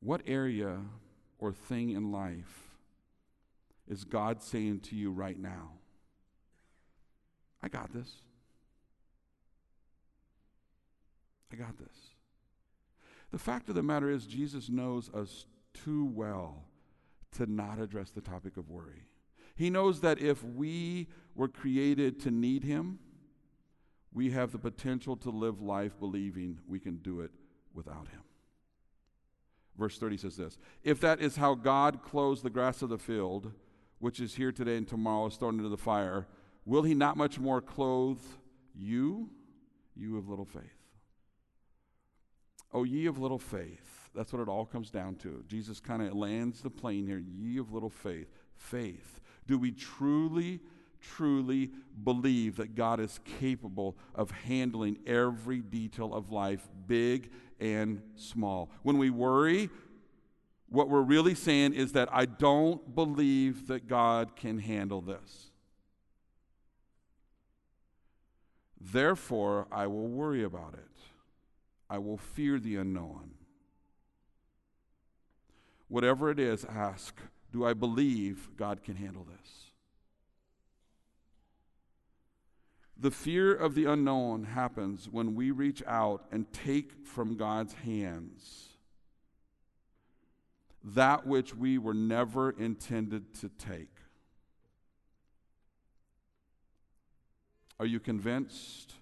What 0.00 0.22
area 0.26 0.80
or 1.38 1.52
thing 1.52 1.90
in 1.90 2.10
life 2.10 2.70
is 3.86 4.02
God 4.02 4.42
saying 4.42 4.80
to 4.80 4.96
you 4.96 5.12
right 5.12 5.38
now, 5.38 5.72
I 7.62 7.68
got 7.68 7.92
this? 7.92 8.10
I 11.52 11.56
got 11.56 11.78
this. 11.78 11.96
The 13.30 13.38
fact 13.38 13.68
of 13.68 13.76
the 13.76 13.82
matter 13.82 14.10
is, 14.10 14.26
Jesus 14.26 14.68
knows 14.68 15.10
us 15.14 15.46
too 15.74 16.06
well 16.06 16.64
to 17.36 17.46
not 17.46 17.78
address 17.78 18.10
the 18.10 18.20
topic 18.20 18.56
of 18.56 18.68
worry. 18.68 19.09
He 19.60 19.68
knows 19.68 20.00
that 20.00 20.18
if 20.22 20.42
we 20.42 21.06
were 21.34 21.46
created 21.46 22.18
to 22.20 22.30
need 22.30 22.64
Him, 22.64 22.98
we 24.10 24.30
have 24.30 24.52
the 24.52 24.58
potential 24.58 25.16
to 25.18 25.28
live 25.28 25.60
life 25.60 26.00
believing 26.00 26.60
we 26.66 26.80
can 26.80 26.96
do 26.96 27.20
it 27.20 27.30
without 27.74 28.08
Him. 28.08 28.22
Verse 29.76 29.98
30 29.98 30.16
says 30.16 30.36
this 30.38 30.56
If 30.82 30.98
that 31.02 31.20
is 31.20 31.36
how 31.36 31.54
God 31.54 32.02
clothes 32.02 32.40
the 32.40 32.48
grass 32.48 32.80
of 32.80 32.88
the 32.88 32.96
field, 32.96 33.52
which 33.98 34.18
is 34.18 34.36
here 34.36 34.50
today 34.50 34.78
and 34.78 34.88
tomorrow 34.88 35.26
is 35.26 35.36
thrown 35.36 35.58
into 35.58 35.68
the 35.68 35.76
fire, 35.76 36.26
will 36.64 36.84
He 36.84 36.94
not 36.94 37.18
much 37.18 37.38
more 37.38 37.60
clothe 37.60 38.22
you, 38.74 39.28
you 39.94 40.16
of 40.16 40.26
little 40.26 40.46
faith? 40.46 40.62
Oh, 42.72 42.84
ye 42.84 43.04
of 43.04 43.18
little 43.18 43.38
faith. 43.38 44.08
That's 44.14 44.32
what 44.32 44.40
it 44.40 44.48
all 44.48 44.64
comes 44.64 44.90
down 44.90 45.16
to. 45.16 45.44
Jesus 45.46 45.80
kind 45.80 46.00
of 46.00 46.14
lands 46.14 46.62
the 46.62 46.70
plane 46.70 47.06
here. 47.06 47.18
Ye 47.18 47.58
of 47.58 47.74
little 47.74 47.90
faith. 47.90 48.28
Faith. 48.56 49.20
Do 49.46 49.58
we 49.58 49.72
truly, 49.72 50.60
truly 51.00 51.70
believe 52.02 52.56
that 52.56 52.74
God 52.74 53.00
is 53.00 53.20
capable 53.38 53.96
of 54.14 54.30
handling 54.30 54.98
every 55.06 55.60
detail 55.60 56.14
of 56.14 56.30
life, 56.30 56.68
big 56.86 57.30
and 57.58 58.02
small? 58.16 58.70
When 58.82 58.98
we 58.98 59.10
worry, 59.10 59.70
what 60.68 60.88
we're 60.88 61.02
really 61.02 61.34
saying 61.34 61.74
is 61.74 61.92
that 61.92 62.08
I 62.12 62.26
don't 62.26 62.94
believe 62.94 63.66
that 63.66 63.88
God 63.88 64.36
can 64.36 64.58
handle 64.58 65.00
this. 65.00 65.50
Therefore, 68.80 69.66
I 69.70 69.88
will 69.88 70.08
worry 70.08 70.42
about 70.42 70.74
it. 70.74 70.86
I 71.90 71.98
will 71.98 72.16
fear 72.16 72.58
the 72.58 72.76
unknown. 72.76 73.32
Whatever 75.88 76.30
it 76.30 76.38
is, 76.38 76.64
ask 76.64 77.16
do 77.52 77.64
I 77.64 77.74
believe 77.74 78.48
God 78.56 78.82
can 78.82 78.96
handle 78.96 79.24
this? 79.24 79.70
The 82.96 83.10
fear 83.10 83.54
of 83.54 83.74
the 83.74 83.86
unknown 83.86 84.44
happens 84.44 85.08
when 85.08 85.34
we 85.34 85.50
reach 85.50 85.82
out 85.86 86.26
and 86.30 86.52
take 86.52 87.06
from 87.06 87.36
God's 87.36 87.72
hands 87.72 88.66
that 90.82 91.26
which 91.26 91.54
we 91.54 91.78
were 91.78 91.94
never 91.94 92.50
intended 92.50 93.34
to 93.40 93.48
take. 93.48 93.96
Are 97.78 97.86
you 97.86 98.00
convinced? 98.00 98.92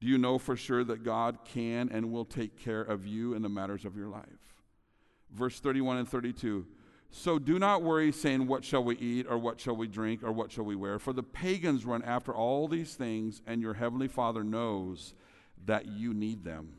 Do 0.00 0.08
you 0.08 0.18
know 0.18 0.38
for 0.38 0.56
sure 0.56 0.82
that 0.84 1.04
God 1.04 1.38
can 1.44 1.88
and 1.90 2.10
will 2.12 2.24
take 2.24 2.58
care 2.58 2.82
of 2.82 3.06
you 3.06 3.34
in 3.34 3.42
the 3.42 3.48
matters 3.48 3.84
of 3.84 3.96
your 3.96 4.08
life? 4.08 4.26
Verse 5.32 5.60
31 5.60 5.98
and 5.98 6.08
32 6.08 6.66
so 7.16 7.38
do 7.38 7.60
not 7.60 7.82
worry, 7.84 8.10
saying, 8.10 8.48
What 8.48 8.64
shall 8.64 8.82
we 8.82 8.96
eat, 8.96 9.26
or 9.28 9.38
what 9.38 9.60
shall 9.60 9.76
we 9.76 9.86
drink, 9.86 10.24
or 10.24 10.32
what 10.32 10.50
shall 10.50 10.64
we 10.64 10.74
wear? 10.74 10.98
For 10.98 11.12
the 11.12 11.22
pagans 11.22 11.84
run 11.84 12.02
after 12.02 12.34
all 12.34 12.66
these 12.66 12.94
things, 12.94 13.40
and 13.46 13.62
your 13.62 13.74
heavenly 13.74 14.08
Father 14.08 14.42
knows 14.42 15.14
that 15.64 15.86
you 15.86 16.12
need 16.12 16.42
them. 16.42 16.74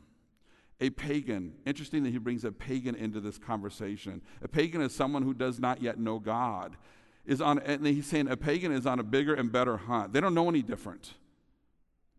A 0.78 0.90
pagan, 0.90 1.54
interesting 1.64 2.02
that 2.02 2.10
he 2.10 2.18
brings 2.18 2.44
a 2.44 2.52
pagan 2.52 2.94
into 2.94 3.18
this 3.18 3.38
conversation. 3.38 4.20
A 4.42 4.46
pagan 4.46 4.82
is 4.82 4.94
someone 4.94 5.22
who 5.22 5.32
does 5.32 5.58
not 5.58 5.80
yet 5.80 5.98
know 5.98 6.18
God. 6.18 6.76
Is 7.24 7.40
on, 7.40 7.58
and 7.60 7.86
he's 7.86 8.06
saying 8.06 8.28
a 8.28 8.36
pagan 8.36 8.72
is 8.72 8.84
on 8.84 9.00
a 9.00 9.02
bigger 9.02 9.32
and 9.32 9.50
better 9.50 9.78
hunt. 9.78 10.12
They 10.12 10.20
don't 10.20 10.34
know 10.34 10.50
any 10.50 10.60
different. 10.60 11.14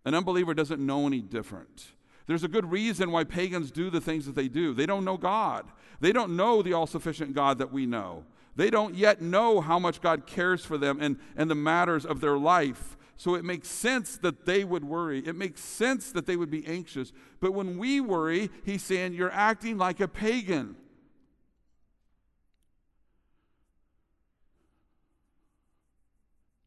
An 0.05 0.15
unbeliever 0.15 0.55
doesn't 0.55 0.83
know 0.83 1.05
any 1.05 1.21
different. 1.21 1.89
There's 2.27 2.43
a 2.43 2.49
good 2.49 2.69
reason 2.69 3.11
why 3.11 3.23
pagans 3.23 3.71
do 3.71 3.89
the 3.89 4.01
things 4.01 4.25
that 4.25 4.35
they 4.35 4.49
do. 4.49 4.73
They 4.73 4.85
don't 4.85 5.05
know 5.05 5.17
God. 5.17 5.65
They 6.01 6.11
don't 6.11 6.35
know 6.35 6.61
the 6.61 6.73
all 6.73 6.85
sufficient 6.85 7.33
God 7.33 7.57
that 7.59 7.71
we 7.71 7.85
know. 7.85 8.25
They 8.57 8.69
don't 8.69 8.95
yet 8.95 9.21
know 9.21 9.61
how 9.61 9.79
much 9.79 10.01
God 10.01 10.27
cares 10.27 10.65
for 10.65 10.77
them 10.77 10.97
and, 10.99 11.17
and 11.37 11.49
the 11.49 11.55
matters 11.55 12.05
of 12.05 12.19
their 12.19 12.37
life. 12.37 12.97
So 13.15 13.35
it 13.35 13.45
makes 13.45 13.69
sense 13.69 14.17
that 14.17 14.45
they 14.45 14.63
would 14.63 14.83
worry. 14.83 15.19
It 15.25 15.35
makes 15.35 15.61
sense 15.61 16.11
that 16.11 16.25
they 16.25 16.35
would 16.35 16.51
be 16.51 16.67
anxious. 16.67 17.13
But 17.39 17.53
when 17.53 17.77
we 17.77 18.01
worry, 18.01 18.49
he's 18.63 18.83
saying, 18.83 19.13
You're 19.13 19.31
acting 19.31 19.77
like 19.77 19.99
a 19.99 20.07
pagan. 20.07 20.75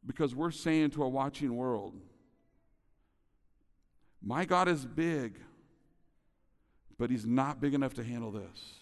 Because 0.06 0.34
we're 0.34 0.50
saying 0.50 0.90
to 0.92 1.04
a 1.04 1.08
watching 1.08 1.54
world, 1.54 1.94
My 4.22 4.44
God 4.44 4.66
is 4.66 4.86
big 4.86 5.38
but 7.00 7.08
he's 7.08 7.24
not 7.24 7.62
big 7.62 7.72
enough 7.72 7.94
to 7.94 8.04
handle 8.04 8.30
this. 8.30 8.74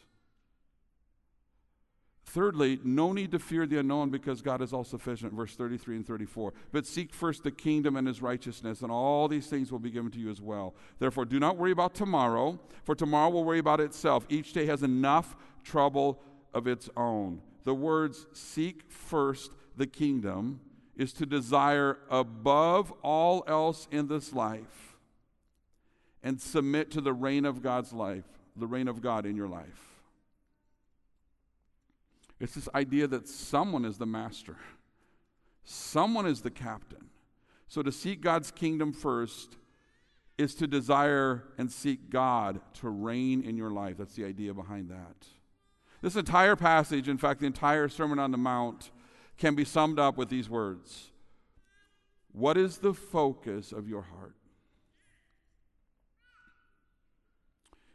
Thirdly, 2.24 2.80
no 2.82 3.12
need 3.12 3.30
to 3.30 3.38
fear 3.38 3.64
the 3.64 3.78
unknown 3.78 4.10
because 4.10 4.42
God 4.42 4.60
is 4.60 4.72
all 4.72 4.82
sufficient, 4.82 5.32
verse 5.32 5.54
33 5.54 5.96
and 5.96 6.06
34. 6.06 6.52
But 6.72 6.84
seek 6.84 7.14
first 7.14 7.44
the 7.44 7.52
kingdom 7.52 7.96
and 7.96 8.08
his 8.08 8.20
righteousness, 8.20 8.82
and 8.82 8.90
all 8.90 9.28
these 9.28 9.46
things 9.46 9.70
will 9.70 9.78
be 9.78 9.92
given 9.92 10.10
to 10.10 10.18
you 10.18 10.30
as 10.30 10.40
well. 10.40 10.74
Therefore, 10.98 11.26
do 11.26 11.38
not 11.38 11.56
worry 11.56 11.70
about 11.70 11.94
tomorrow, 11.94 12.58
for 12.82 12.96
tomorrow 12.96 13.30
will 13.30 13.44
worry 13.44 13.60
about 13.60 13.80
itself. 13.80 14.26
Each 14.28 14.52
day 14.52 14.66
has 14.66 14.82
enough 14.82 15.36
trouble 15.62 16.20
of 16.52 16.66
its 16.66 16.90
own. 16.96 17.40
The 17.62 17.74
words 17.74 18.26
seek 18.32 18.90
first 18.90 19.52
the 19.76 19.86
kingdom 19.86 20.58
is 20.96 21.12
to 21.14 21.24
desire 21.24 21.98
above 22.10 22.92
all 23.04 23.44
else 23.46 23.86
in 23.92 24.08
this 24.08 24.32
life 24.32 24.87
and 26.22 26.40
submit 26.40 26.90
to 26.92 27.00
the 27.00 27.12
reign 27.12 27.44
of 27.44 27.62
God's 27.62 27.92
life, 27.92 28.24
the 28.56 28.66
reign 28.66 28.88
of 28.88 29.00
God 29.00 29.26
in 29.26 29.36
your 29.36 29.48
life. 29.48 29.88
It's 32.40 32.54
this 32.54 32.68
idea 32.74 33.06
that 33.08 33.28
someone 33.28 33.84
is 33.84 33.98
the 33.98 34.06
master, 34.06 34.56
someone 35.64 36.26
is 36.26 36.42
the 36.42 36.50
captain. 36.50 37.06
So 37.68 37.82
to 37.82 37.92
seek 37.92 38.22
God's 38.22 38.50
kingdom 38.50 38.92
first 38.92 39.56
is 40.38 40.54
to 40.54 40.66
desire 40.66 41.44
and 41.58 41.70
seek 41.70 42.08
God 42.08 42.60
to 42.74 42.88
reign 42.88 43.42
in 43.42 43.56
your 43.56 43.70
life. 43.70 43.96
That's 43.98 44.14
the 44.14 44.24
idea 44.24 44.54
behind 44.54 44.88
that. 44.88 45.26
This 46.00 46.16
entire 46.16 46.56
passage, 46.56 47.08
in 47.08 47.18
fact, 47.18 47.40
the 47.40 47.46
entire 47.46 47.88
Sermon 47.88 48.18
on 48.18 48.30
the 48.30 48.38
Mount, 48.38 48.90
can 49.36 49.54
be 49.54 49.64
summed 49.64 49.98
up 49.98 50.16
with 50.16 50.28
these 50.28 50.48
words 50.48 51.10
What 52.32 52.56
is 52.56 52.78
the 52.78 52.94
focus 52.94 53.72
of 53.72 53.88
your 53.88 54.02
heart? 54.02 54.36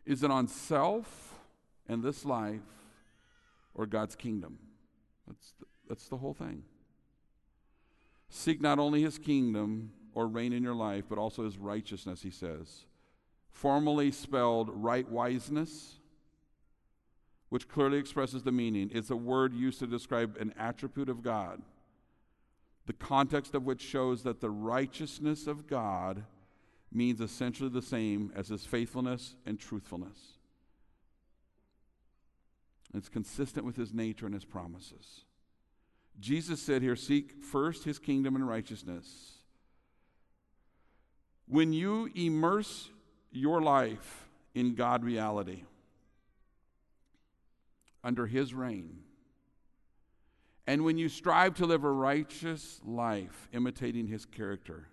Is 0.05 0.23
it 0.23 0.31
on 0.31 0.47
self 0.47 1.39
and 1.87 2.03
this 2.03 2.25
life 2.25 2.61
or 3.73 3.85
God's 3.85 4.15
kingdom? 4.15 4.59
That's 5.27 5.53
the, 5.59 5.65
that's 5.87 6.07
the 6.07 6.17
whole 6.17 6.33
thing. 6.33 6.63
Seek 8.29 8.61
not 8.61 8.79
only 8.79 9.03
his 9.03 9.17
kingdom 9.17 9.91
or 10.13 10.27
reign 10.27 10.53
in 10.53 10.63
your 10.63 10.75
life, 10.75 11.05
but 11.07 11.17
also 11.17 11.43
his 11.43 11.57
righteousness, 11.57 12.21
he 12.21 12.31
says. 12.31 12.85
Formally 13.49 14.11
spelled 14.11 14.69
right 14.73 15.09
wiseness, 15.09 15.99
which 17.49 17.69
clearly 17.69 17.99
expresses 17.99 18.43
the 18.43 18.51
meaning. 18.51 18.89
It's 18.91 19.11
a 19.11 19.15
word 19.15 19.53
used 19.53 19.79
to 19.79 19.87
describe 19.87 20.37
an 20.39 20.53
attribute 20.57 21.09
of 21.09 21.21
God, 21.21 21.61
the 22.87 22.93
context 22.93 23.53
of 23.53 23.63
which 23.63 23.81
shows 23.81 24.23
that 24.23 24.41
the 24.41 24.49
righteousness 24.49 25.47
of 25.47 25.67
God 25.67 26.23
means 26.95 27.21
essentially 27.21 27.69
the 27.69 27.81
same 27.81 28.31
as 28.35 28.49
his 28.49 28.65
faithfulness 28.65 29.35
and 29.45 29.59
truthfulness. 29.59 30.17
It's 32.93 33.09
consistent 33.09 33.65
with 33.65 33.75
his 33.75 33.93
nature 33.93 34.25
and 34.25 34.35
his 34.35 34.45
promises. 34.45 35.25
Jesus 36.19 36.61
said 36.61 36.81
here, 36.81 36.95
Seek 36.95 37.41
first 37.41 37.85
his 37.85 37.97
kingdom 37.97 38.35
and 38.35 38.47
righteousness 38.47 39.43
when 41.47 41.73
you 41.73 42.09
immerse 42.15 42.89
your 43.31 43.61
life 43.61 44.29
in 44.55 44.75
God 44.75 45.03
reality, 45.03 45.63
under 48.03 48.27
His 48.27 48.53
reign, 48.53 48.99
and 50.65 50.83
when 50.83 50.97
you 50.97 51.09
strive 51.09 51.55
to 51.55 51.65
live 51.65 51.83
a 51.83 51.91
righteous 51.91 52.79
life 52.85 53.49
imitating 53.51 54.07
His 54.07 54.25
character, 54.25 54.87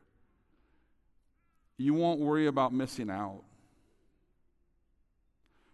you 1.81 1.95
won't 1.95 2.21
worry 2.21 2.47
about 2.47 2.75
missing 2.75 3.11
out. 3.11 3.43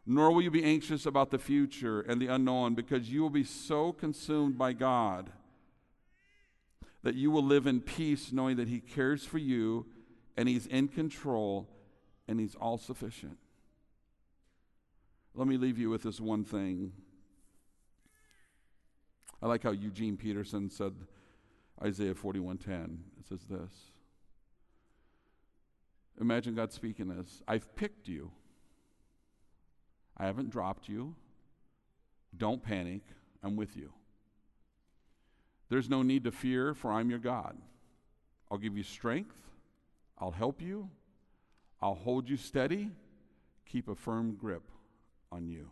Nor 0.06 0.30
will 0.30 0.42
you 0.42 0.52
be 0.52 0.62
anxious 0.62 1.04
about 1.04 1.30
the 1.30 1.38
future 1.38 2.00
and 2.00 2.20
the 2.20 2.28
unknown 2.28 2.74
because 2.74 3.10
you 3.10 3.22
will 3.22 3.30
be 3.30 3.42
so 3.42 3.92
consumed 3.92 4.56
by 4.56 4.72
God 4.72 5.30
that 7.02 7.16
you 7.16 7.32
will 7.32 7.42
live 7.42 7.66
in 7.66 7.80
peace 7.80 8.32
knowing 8.32 8.56
that 8.56 8.68
He 8.68 8.78
cares 8.78 9.24
for 9.24 9.38
you 9.38 9.86
and 10.36 10.48
He's 10.48 10.66
in 10.66 10.86
control 10.86 11.68
and 12.28 12.38
He's 12.38 12.54
all 12.54 12.78
sufficient. 12.78 13.38
Let 15.34 15.48
me 15.48 15.56
leave 15.56 15.76
you 15.76 15.90
with 15.90 16.04
this 16.04 16.20
one 16.20 16.44
thing. 16.44 16.92
I 19.42 19.48
like 19.48 19.64
how 19.64 19.72
Eugene 19.72 20.16
Peterson 20.16 20.70
said 20.70 20.94
Isaiah 21.82 22.14
41:10. 22.14 22.98
It 23.18 23.26
says 23.28 23.40
this. 23.50 23.95
Imagine 26.20 26.54
God 26.54 26.72
speaking 26.72 27.08
this. 27.08 27.42
I've 27.46 27.74
picked 27.76 28.08
you. 28.08 28.30
I 30.16 30.26
haven't 30.26 30.50
dropped 30.50 30.88
you. 30.88 31.14
Don't 32.36 32.62
panic. 32.62 33.02
I'm 33.42 33.56
with 33.56 33.76
you. 33.76 33.92
There's 35.68 35.90
no 35.90 36.02
need 36.02 36.24
to 36.24 36.30
fear, 36.30 36.74
for 36.74 36.92
I'm 36.92 37.10
your 37.10 37.18
God. 37.18 37.56
I'll 38.50 38.58
give 38.58 38.76
you 38.76 38.82
strength. 38.82 39.36
I'll 40.18 40.30
help 40.30 40.62
you. 40.62 40.88
I'll 41.82 41.94
hold 41.94 42.28
you 42.28 42.36
steady. 42.36 42.90
Keep 43.66 43.88
a 43.88 43.94
firm 43.94 44.36
grip 44.36 44.62
on 45.30 45.48
you. 45.48 45.70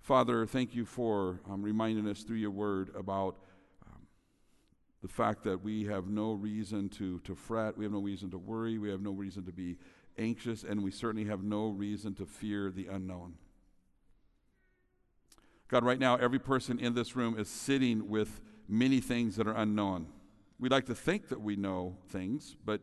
Father, 0.00 0.46
thank 0.46 0.74
you 0.74 0.84
for 0.84 1.40
um, 1.50 1.62
reminding 1.62 2.08
us 2.08 2.22
through 2.22 2.36
your 2.36 2.50
word 2.50 2.90
about 2.96 3.36
the 5.04 5.08
fact 5.08 5.44
that 5.44 5.62
we 5.62 5.84
have 5.84 6.08
no 6.08 6.32
reason 6.32 6.88
to, 6.88 7.18
to 7.24 7.34
fret, 7.34 7.76
we 7.76 7.84
have 7.84 7.92
no 7.92 8.00
reason 8.00 8.30
to 8.30 8.38
worry, 8.38 8.78
we 8.78 8.88
have 8.88 9.02
no 9.02 9.10
reason 9.10 9.44
to 9.44 9.52
be 9.52 9.76
anxious, 10.16 10.64
and 10.64 10.82
we 10.82 10.90
certainly 10.90 11.26
have 11.28 11.42
no 11.42 11.68
reason 11.68 12.14
to 12.14 12.24
fear 12.24 12.70
the 12.70 12.86
unknown. 12.86 13.34
God, 15.68 15.84
right 15.84 15.98
now, 15.98 16.16
every 16.16 16.38
person 16.38 16.78
in 16.78 16.94
this 16.94 17.14
room 17.14 17.38
is 17.38 17.50
sitting 17.50 18.08
with 18.08 18.40
many 18.66 18.98
things 18.98 19.36
that 19.36 19.46
are 19.46 19.54
unknown. 19.54 20.06
We 20.58 20.70
like 20.70 20.86
to 20.86 20.94
think 20.94 21.28
that 21.28 21.42
we 21.42 21.54
know 21.54 21.98
things, 22.08 22.56
but 22.64 22.80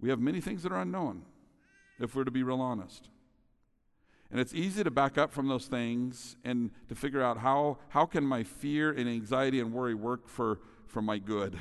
we 0.00 0.08
have 0.08 0.18
many 0.18 0.40
things 0.40 0.64
that 0.64 0.72
are 0.72 0.80
unknown, 0.80 1.22
if 2.00 2.16
we're 2.16 2.24
to 2.24 2.32
be 2.32 2.42
real 2.42 2.60
honest. 2.60 3.10
And 4.28 4.40
it's 4.40 4.54
easy 4.54 4.82
to 4.82 4.90
back 4.90 5.18
up 5.18 5.30
from 5.30 5.46
those 5.46 5.66
things 5.66 6.34
and 6.42 6.72
to 6.88 6.96
figure 6.96 7.22
out 7.22 7.38
how, 7.38 7.78
how 7.90 8.06
can 8.06 8.24
my 8.24 8.42
fear 8.42 8.90
and 8.90 9.08
anxiety 9.08 9.60
and 9.60 9.72
worry 9.72 9.94
work 9.94 10.28
for, 10.28 10.58
for 10.86 11.02
my 11.02 11.18
good. 11.18 11.56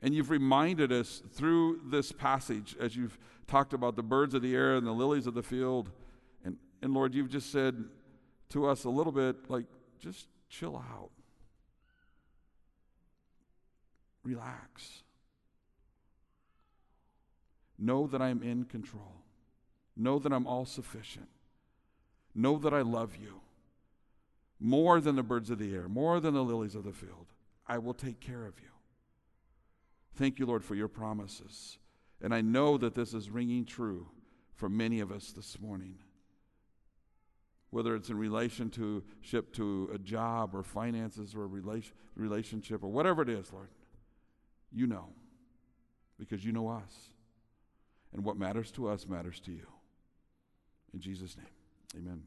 And 0.00 0.14
you've 0.14 0.30
reminded 0.30 0.92
us 0.92 1.22
through 1.32 1.80
this 1.86 2.12
passage, 2.12 2.76
as 2.78 2.94
you've 2.94 3.18
talked 3.46 3.72
about 3.72 3.96
the 3.96 4.02
birds 4.02 4.34
of 4.34 4.42
the 4.42 4.54
air 4.54 4.76
and 4.76 4.86
the 4.86 4.92
lilies 4.92 5.26
of 5.26 5.34
the 5.34 5.42
field. 5.42 5.90
And, 6.44 6.56
and 6.82 6.94
Lord, 6.94 7.14
you've 7.14 7.30
just 7.30 7.50
said 7.50 7.84
to 8.50 8.66
us 8.66 8.84
a 8.84 8.90
little 8.90 9.12
bit 9.12 9.50
like, 9.50 9.66
just 9.98 10.28
chill 10.48 10.76
out 10.76 11.10
relax. 14.28 15.02
Know 17.78 18.06
that 18.08 18.20
I 18.20 18.28
am 18.28 18.42
in 18.42 18.64
control. 18.64 19.22
Know 19.96 20.18
that 20.18 20.32
I'm 20.32 20.46
all 20.46 20.66
sufficient. 20.66 21.28
Know 22.34 22.58
that 22.58 22.74
I 22.74 22.82
love 22.82 23.16
you 23.16 23.40
more 24.60 25.00
than 25.00 25.16
the 25.16 25.22
birds 25.22 25.50
of 25.50 25.58
the 25.58 25.74
air, 25.74 25.88
more 25.88 26.20
than 26.20 26.34
the 26.34 26.42
lilies 26.42 26.74
of 26.74 26.84
the 26.84 26.92
field. 26.92 27.26
I 27.66 27.78
will 27.78 27.94
take 27.94 28.20
care 28.20 28.46
of 28.46 28.58
you. 28.60 28.70
Thank 30.14 30.38
you, 30.38 30.46
Lord, 30.46 30.64
for 30.64 30.74
your 30.74 30.88
promises. 30.88 31.78
And 32.20 32.34
I 32.34 32.40
know 32.40 32.76
that 32.78 32.94
this 32.94 33.14
is 33.14 33.30
ringing 33.30 33.64
true 33.64 34.08
for 34.54 34.68
many 34.68 35.00
of 35.00 35.12
us 35.12 35.30
this 35.30 35.60
morning. 35.60 35.96
Whether 37.70 37.94
it's 37.94 38.08
in 38.08 38.18
relationship 38.18 39.52
to 39.52 39.90
a 39.94 39.98
job 39.98 40.54
or 40.54 40.62
finances 40.62 41.34
or 41.34 41.44
a 41.44 41.82
relationship 42.16 42.82
or 42.82 42.88
whatever 42.88 43.22
it 43.22 43.28
is, 43.28 43.52
Lord. 43.52 43.68
You 44.72 44.86
know, 44.86 45.10
because 46.18 46.44
you 46.44 46.52
know 46.52 46.68
us. 46.68 47.10
And 48.12 48.24
what 48.24 48.36
matters 48.36 48.70
to 48.72 48.88
us 48.88 49.06
matters 49.06 49.38
to 49.40 49.52
you. 49.52 49.66
In 50.94 51.00
Jesus' 51.00 51.36
name, 51.36 51.46
amen. 51.94 52.22